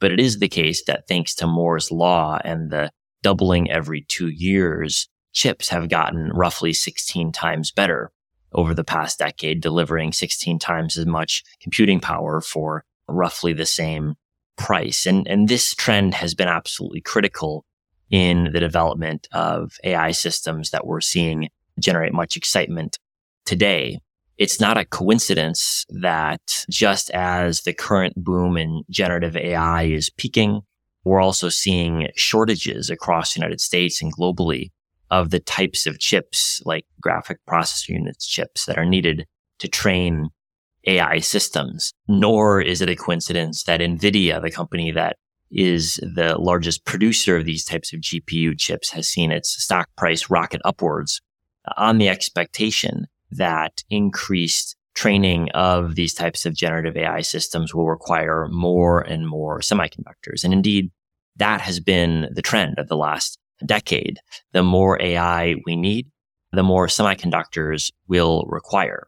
But 0.01 0.11
it 0.11 0.19
is 0.19 0.39
the 0.39 0.49
case 0.49 0.83
that 0.87 1.07
thanks 1.07 1.33
to 1.35 1.47
Moore's 1.47 1.89
law 1.89 2.37
and 2.43 2.69
the 2.69 2.91
doubling 3.23 3.71
every 3.71 4.05
two 4.09 4.27
years, 4.27 5.07
chips 5.31 5.69
have 5.69 5.87
gotten 5.87 6.31
roughly 6.33 6.73
16 6.73 7.31
times 7.31 7.71
better 7.71 8.11
over 8.51 8.73
the 8.73 8.83
past 8.83 9.19
decade, 9.19 9.61
delivering 9.61 10.11
16 10.11 10.59
times 10.59 10.97
as 10.97 11.05
much 11.05 11.45
computing 11.61 12.01
power 12.01 12.41
for 12.41 12.83
roughly 13.07 13.53
the 13.53 13.65
same 13.65 14.15
price. 14.57 15.05
And, 15.05 15.25
and 15.29 15.47
this 15.47 15.73
trend 15.73 16.13
has 16.15 16.35
been 16.35 16.49
absolutely 16.49 16.99
critical 16.99 17.63
in 18.09 18.51
the 18.51 18.59
development 18.59 19.29
of 19.31 19.77
AI 19.85 20.11
systems 20.11 20.71
that 20.71 20.85
we're 20.85 20.99
seeing 20.99 21.47
generate 21.79 22.13
much 22.13 22.37
excitement 22.37 22.97
today. 23.45 23.99
It's 24.37 24.59
not 24.59 24.77
a 24.77 24.85
coincidence 24.85 25.85
that 25.89 26.41
just 26.69 27.09
as 27.11 27.61
the 27.61 27.73
current 27.73 28.13
boom 28.15 28.57
in 28.57 28.83
generative 28.89 29.35
AI 29.35 29.83
is 29.83 30.11
peaking, 30.11 30.61
we're 31.03 31.21
also 31.21 31.49
seeing 31.49 32.09
shortages 32.15 32.89
across 32.89 33.33
the 33.33 33.39
United 33.39 33.61
States 33.61 34.01
and 34.01 34.15
globally 34.15 34.71
of 35.09 35.29
the 35.29 35.39
types 35.39 35.87
of 35.87 35.99
chips 35.99 36.61
like 36.65 36.85
graphic 37.01 37.39
processor 37.49 37.89
units 37.89 38.27
chips 38.27 38.65
that 38.65 38.77
are 38.77 38.85
needed 38.85 39.25
to 39.59 39.67
train 39.67 40.29
AI 40.85 41.19
systems. 41.19 41.93
Nor 42.07 42.61
is 42.61 42.81
it 42.81 42.89
a 42.89 42.95
coincidence 42.95 43.63
that 43.63 43.79
NVIDIA, 43.79 44.41
the 44.41 44.51
company 44.51 44.91
that 44.91 45.17
is 45.49 45.95
the 46.03 46.35
largest 46.37 46.85
producer 46.85 47.37
of 47.37 47.45
these 47.45 47.63
types 47.63 47.93
of 47.93 48.01
GPU 48.01 48.57
chips, 48.57 48.91
has 48.91 49.07
seen 49.07 49.31
its 49.31 49.63
stock 49.63 49.87
price 49.95 50.29
rocket 50.29 50.61
upwards 50.65 51.21
on 51.75 51.97
the 51.97 52.09
expectation 52.09 53.07
that 53.31 53.83
increased 53.89 54.75
training 54.95 55.49
of 55.51 55.95
these 55.95 56.13
types 56.13 56.45
of 56.45 56.55
generative 56.55 56.97
AI 56.97 57.21
systems 57.21 57.73
will 57.73 57.87
require 57.87 58.47
more 58.49 59.01
and 59.01 59.27
more 59.27 59.59
semiconductors. 59.59 60.43
And 60.43 60.53
indeed, 60.53 60.91
that 61.35 61.61
has 61.61 61.79
been 61.79 62.29
the 62.31 62.41
trend 62.41 62.79
of 62.79 62.87
the 62.87 62.97
last 62.97 63.37
decade. 63.65 64.19
The 64.53 64.63
more 64.63 65.01
AI 65.01 65.55
we 65.65 65.75
need, 65.75 66.07
the 66.51 66.63
more 66.63 66.87
semiconductors 66.87 67.91
will 68.07 68.45
require. 68.47 69.07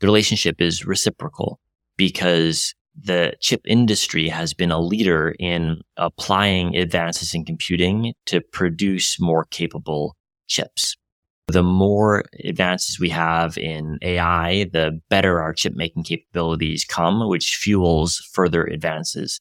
The 0.00 0.06
relationship 0.06 0.60
is 0.60 0.86
reciprocal 0.86 1.60
because 1.96 2.74
the 3.00 3.34
chip 3.40 3.60
industry 3.64 4.28
has 4.28 4.54
been 4.54 4.72
a 4.72 4.80
leader 4.80 5.34
in 5.38 5.80
applying 5.96 6.76
advances 6.76 7.34
in 7.34 7.44
computing 7.44 8.14
to 8.26 8.40
produce 8.40 9.20
more 9.20 9.44
capable 9.44 10.16
chips. 10.48 10.96
The 11.48 11.62
more 11.62 12.24
advances 12.44 13.00
we 13.00 13.08
have 13.08 13.56
in 13.56 13.98
AI, 14.02 14.64
the 14.64 15.00
better 15.08 15.40
our 15.40 15.54
chip 15.54 15.74
making 15.74 16.04
capabilities 16.04 16.84
come, 16.84 17.26
which 17.26 17.56
fuels 17.56 18.18
further 18.32 18.64
advances 18.64 19.40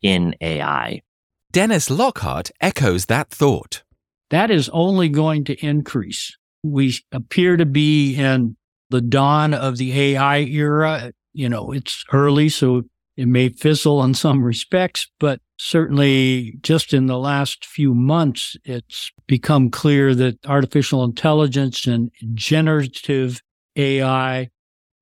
in 0.00 0.36
AI. 0.40 1.02
Dennis 1.50 1.90
Lockhart 1.90 2.52
echoes 2.60 3.06
that 3.06 3.30
thought. 3.30 3.82
That 4.30 4.52
is 4.52 4.68
only 4.68 5.08
going 5.08 5.44
to 5.46 5.54
increase. 5.64 6.36
We 6.62 6.94
appear 7.10 7.56
to 7.56 7.66
be 7.66 8.14
in 8.14 8.56
the 8.90 9.00
dawn 9.00 9.52
of 9.52 9.78
the 9.78 10.00
AI 10.00 10.38
era. 10.40 11.12
You 11.32 11.48
know, 11.48 11.72
it's 11.72 12.04
early, 12.12 12.50
so 12.50 12.82
it 13.18 13.26
may 13.26 13.48
fizzle 13.48 14.04
in 14.04 14.14
some 14.14 14.44
respects, 14.44 15.08
but 15.18 15.40
certainly 15.56 16.56
just 16.62 16.94
in 16.94 17.06
the 17.06 17.18
last 17.18 17.66
few 17.66 17.92
months, 17.92 18.56
it's 18.64 19.10
become 19.26 19.70
clear 19.70 20.14
that 20.14 20.38
artificial 20.46 21.02
intelligence 21.02 21.84
and 21.84 22.12
generative 22.34 23.42
AI 23.74 24.50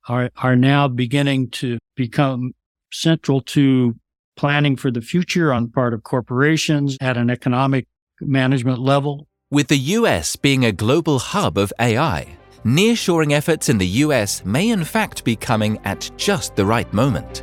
are, 0.08 0.30
are 0.38 0.56
now 0.56 0.88
beginning 0.88 1.50
to 1.50 1.76
become 1.94 2.54
central 2.90 3.42
to 3.42 3.94
planning 4.34 4.76
for 4.76 4.90
the 4.90 5.02
future 5.02 5.52
on 5.52 5.68
part 5.68 5.92
of 5.92 6.02
corporations 6.02 6.96
at 7.02 7.18
an 7.18 7.28
economic 7.28 7.86
management 8.22 8.78
level. 8.78 9.28
With 9.50 9.68
the 9.68 9.76
US 9.76 10.36
being 10.36 10.64
a 10.64 10.72
global 10.72 11.18
hub 11.18 11.58
of 11.58 11.70
AI, 11.78 12.34
nearshoring 12.64 13.32
efforts 13.32 13.68
in 13.68 13.76
the 13.76 13.86
US 14.04 14.42
may 14.42 14.70
in 14.70 14.84
fact 14.84 15.22
be 15.22 15.36
coming 15.36 15.78
at 15.84 16.10
just 16.16 16.56
the 16.56 16.64
right 16.64 16.90
moment. 16.94 17.42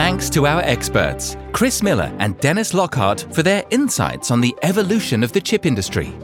Thanks 0.00 0.30
to 0.30 0.46
our 0.46 0.62
experts, 0.62 1.36
Chris 1.52 1.82
Miller 1.82 2.10
and 2.20 2.40
Dennis 2.40 2.72
Lockhart, 2.72 3.26
for 3.32 3.42
their 3.42 3.64
insights 3.68 4.30
on 4.30 4.40
the 4.40 4.56
evolution 4.62 5.22
of 5.22 5.32
the 5.32 5.42
chip 5.42 5.66
industry. 5.66 6.16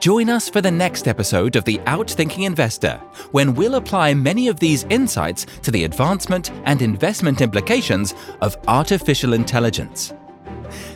Join 0.00 0.28
us 0.28 0.48
for 0.48 0.60
the 0.60 0.72
next 0.72 1.06
episode 1.06 1.54
of 1.54 1.64
The 1.64 1.78
Outthinking 1.86 2.44
Investor, 2.44 3.00
when 3.30 3.54
we'll 3.54 3.76
apply 3.76 4.14
many 4.14 4.48
of 4.48 4.58
these 4.58 4.82
insights 4.90 5.46
to 5.62 5.70
the 5.70 5.84
advancement 5.84 6.50
and 6.64 6.82
investment 6.82 7.40
implications 7.40 8.14
of 8.40 8.56
artificial 8.66 9.32
intelligence. 9.32 10.12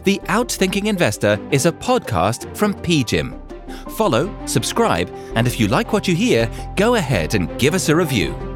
The 0.02 0.18
Outthinking 0.24 0.86
Investor 0.86 1.38
is 1.52 1.66
a 1.66 1.72
podcast 1.72 2.56
from 2.56 2.74
PGIM. 2.74 3.38
Follow, 3.92 4.34
subscribe, 4.46 5.08
and 5.36 5.46
if 5.46 5.60
you 5.60 5.68
like 5.68 5.92
what 5.92 6.08
you 6.08 6.16
hear, 6.16 6.50
go 6.74 6.96
ahead 6.96 7.36
and 7.36 7.56
give 7.60 7.74
us 7.74 7.88
a 7.90 7.94
review. 7.94 8.51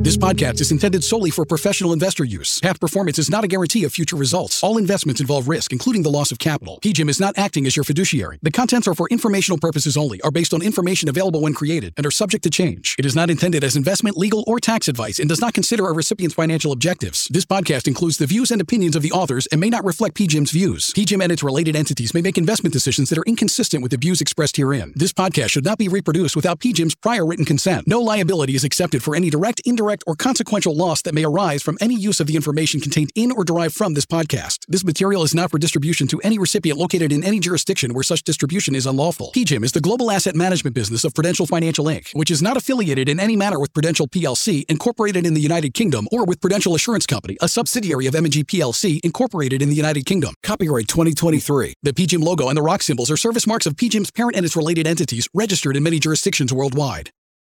This 0.00 0.16
podcast 0.16 0.60
is 0.60 0.70
intended 0.70 1.02
solely 1.02 1.30
for 1.30 1.44
professional 1.44 1.92
investor 1.92 2.24
use. 2.24 2.60
Past 2.60 2.80
performance 2.80 3.18
is 3.18 3.28
not 3.28 3.42
a 3.42 3.48
guarantee 3.48 3.82
of 3.82 3.92
future 3.92 4.14
results. 4.14 4.62
All 4.62 4.78
investments 4.78 5.20
involve 5.20 5.48
risk, 5.48 5.72
including 5.72 6.04
the 6.04 6.08
loss 6.08 6.30
of 6.30 6.38
capital. 6.38 6.78
PGIM 6.82 7.10
is 7.10 7.18
not 7.18 7.36
acting 7.36 7.66
as 7.66 7.76
your 7.76 7.82
fiduciary. 7.82 8.38
The 8.40 8.52
contents 8.52 8.86
are 8.86 8.94
for 8.94 9.08
informational 9.10 9.58
purposes 9.58 9.96
only, 9.96 10.20
are 10.22 10.30
based 10.30 10.54
on 10.54 10.62
information 10.62 11.08
available 11.08 11.40
when 11.40 11.52
created, 11.52 11.94
and 11.96 12.06
are 12.06 12.12
subject 12.12 12.44
to 12.44 12.50
change. 12.50 12.94
It 12.96 13.06
is 13.06 13.16
not 13.16 13.28
intended 13.28 13.64
as 13.64 13.74
investment, 13.74 14.16
legal, 14.16 14.44
or 14.46 14.60
tax 14.60 14.86
advice 14.86 15.18
and 15.18 15.28
does 15.28 15.40
not 15.40 15.52
consider 15.52 15.88
a 15.88 15.92
recipient's 15.92 16.36
financial 16.36 16.70
objectives. 16.70 17.28
This 17.32 17.44
podcast 17.44 17.88
includes 17.88 18.18
the 18.18 18.26
views 18.26 18.52
and 18.52 18.60
opinions 18.60 18.94
of 18.94 19.02
the 19.02 19.12
authors 19.12 19.46
and 19.48 19.60
may 19.60 19.68
not 19.68 19.84
reflect 19.84 20.16
PGIM's 20.16 20.52
views. 20.52 20.92
PGIM 20.94 21.24
and 21.24 21.32
its 21.32 21.42
related 21.42 21.74
entities 21.74 22.14
may 22.14 22.22
make 22.22 22.38
investment 22.38 22.72
decisions 22.72 23.10
that 23.10 23.18
are 23.18 23.26
inconsistent 23.26 23.82
with 23.82 23.90
the 23.90 23.98
views 23.98 24.20
expressed 24.20 24.56
herein. 24.56 24.92
This 24.94 25.12
podcast 25.12 25.48
should 25.50 25.64
not 25.64 25.76
be 25.76 25.88
reproduced 25.88 26.36
without 26.36 26.60
PGIM's 26.60 26.94
prior 26.94 27.26
written 27.26 27.44
consent. 27.44 27.88
No 27.88 28.00
liability 28.00 28.54
is 28.54 28.62
accepted 28.62 29.02
for 29.02 29.16
any 29.16 29.28
direct, 29.28 29.60
indirect, 29.88 30.04
or 30.06 30.14
consequential 30.14 30.74
loss 30.74 31.02
that 31.02 31.14
may 31.14 31.24
arise 31.24 31.62
from 31.62 31.78
any 31.80 31.94
use 31.94 32.20
of 32.20 32.26
the 32.26 32.36
information 32.36 32.80
contained 32.80 33.10
in 33.14 33.32
or 33.32 33.44
derived 33.44 33.74
from 33.74 33.94
this 33.94 34.06
podcast. 34.06 34.58
This 34.68 34.84
material 34.84 35.22
is 35.22 35.34
not 35.34 35.50
for 35.50 35.58
distribution 35.58 36.06
to 36.08 36.20
any 36.22 36.38
recipient 36.38 36.78
located 36.78 37.12
in 37.12 37.24
any 37.24 37.40
jurisdiction 37.40 37.94
where 37.94 38.02
such 38.02 38.22
distribution 38.22 38.74
is 38.74 38.86
unlawful. 38.86 39.32
PGIM 39.34 39.64
is 39.64 39.72
the 39.72 39.80
global 39.80 40.10
asset 40.10 40.34
management 40.34 40.74
business 40.74 41.04
of 41.04 41.14
Prudential 41.14 41.46
Financial 41.46 41.86
Inc., 41.86 42.14
which 42.14 42.30
is 42.30 42.42
not 42.42 42.56
affiliated 42.56 43.08
in 43.08 43.20
any 43.20 43.36
manner 43.36 43.58
with 43.58 43.72
Prudential 43.72 44.08
PLC, 44.08 44.64
incorporated 44.68 45.26
in 45.26 45.34
the 45.34 45.40
United 45.40 45.74
Kingdom, 45.74 46.06
or 46.12 46.24
with 46.24 46.40
Prudential 46.40 46.74
Assurance 46.74 47.06
Company, 47.06 47.36
a 47.40 47.48
subsidiary 47.48 48.06
of 48.06 48.14
M&G 48.14 48.44
PLC, 48.44 49.00
incorporated 49.02 49.62
in 49.62 49.68
the 49.68 49.76
United 49.76 50.04
Kingdom. 50.04 50.34
Copyright 50.42 50.88
2023. 50.88 51.74
The 51.82 51.92
PGIM 51.92 52.22
logo 52.22 52.48
and 52.48 52.56
the 52.56 52.62
rock 52.62 52.82
symbols 52.82 53.10
are 53.10 53.16
service 53.16 53.46
marks 53.46 53.66
of 53.66 53.74
PGIM's 53.74 54.10
parent 54.10 54.36
and 54.36 54.44
its 54.44 54.56
related 54.56 54.86
entities 54.86 55.28
registered 55.34 55.76
in 55.76 55.82
many 55.82 55.98
jurisdictions 55.98 56.52
worldwide. 56.52 57.10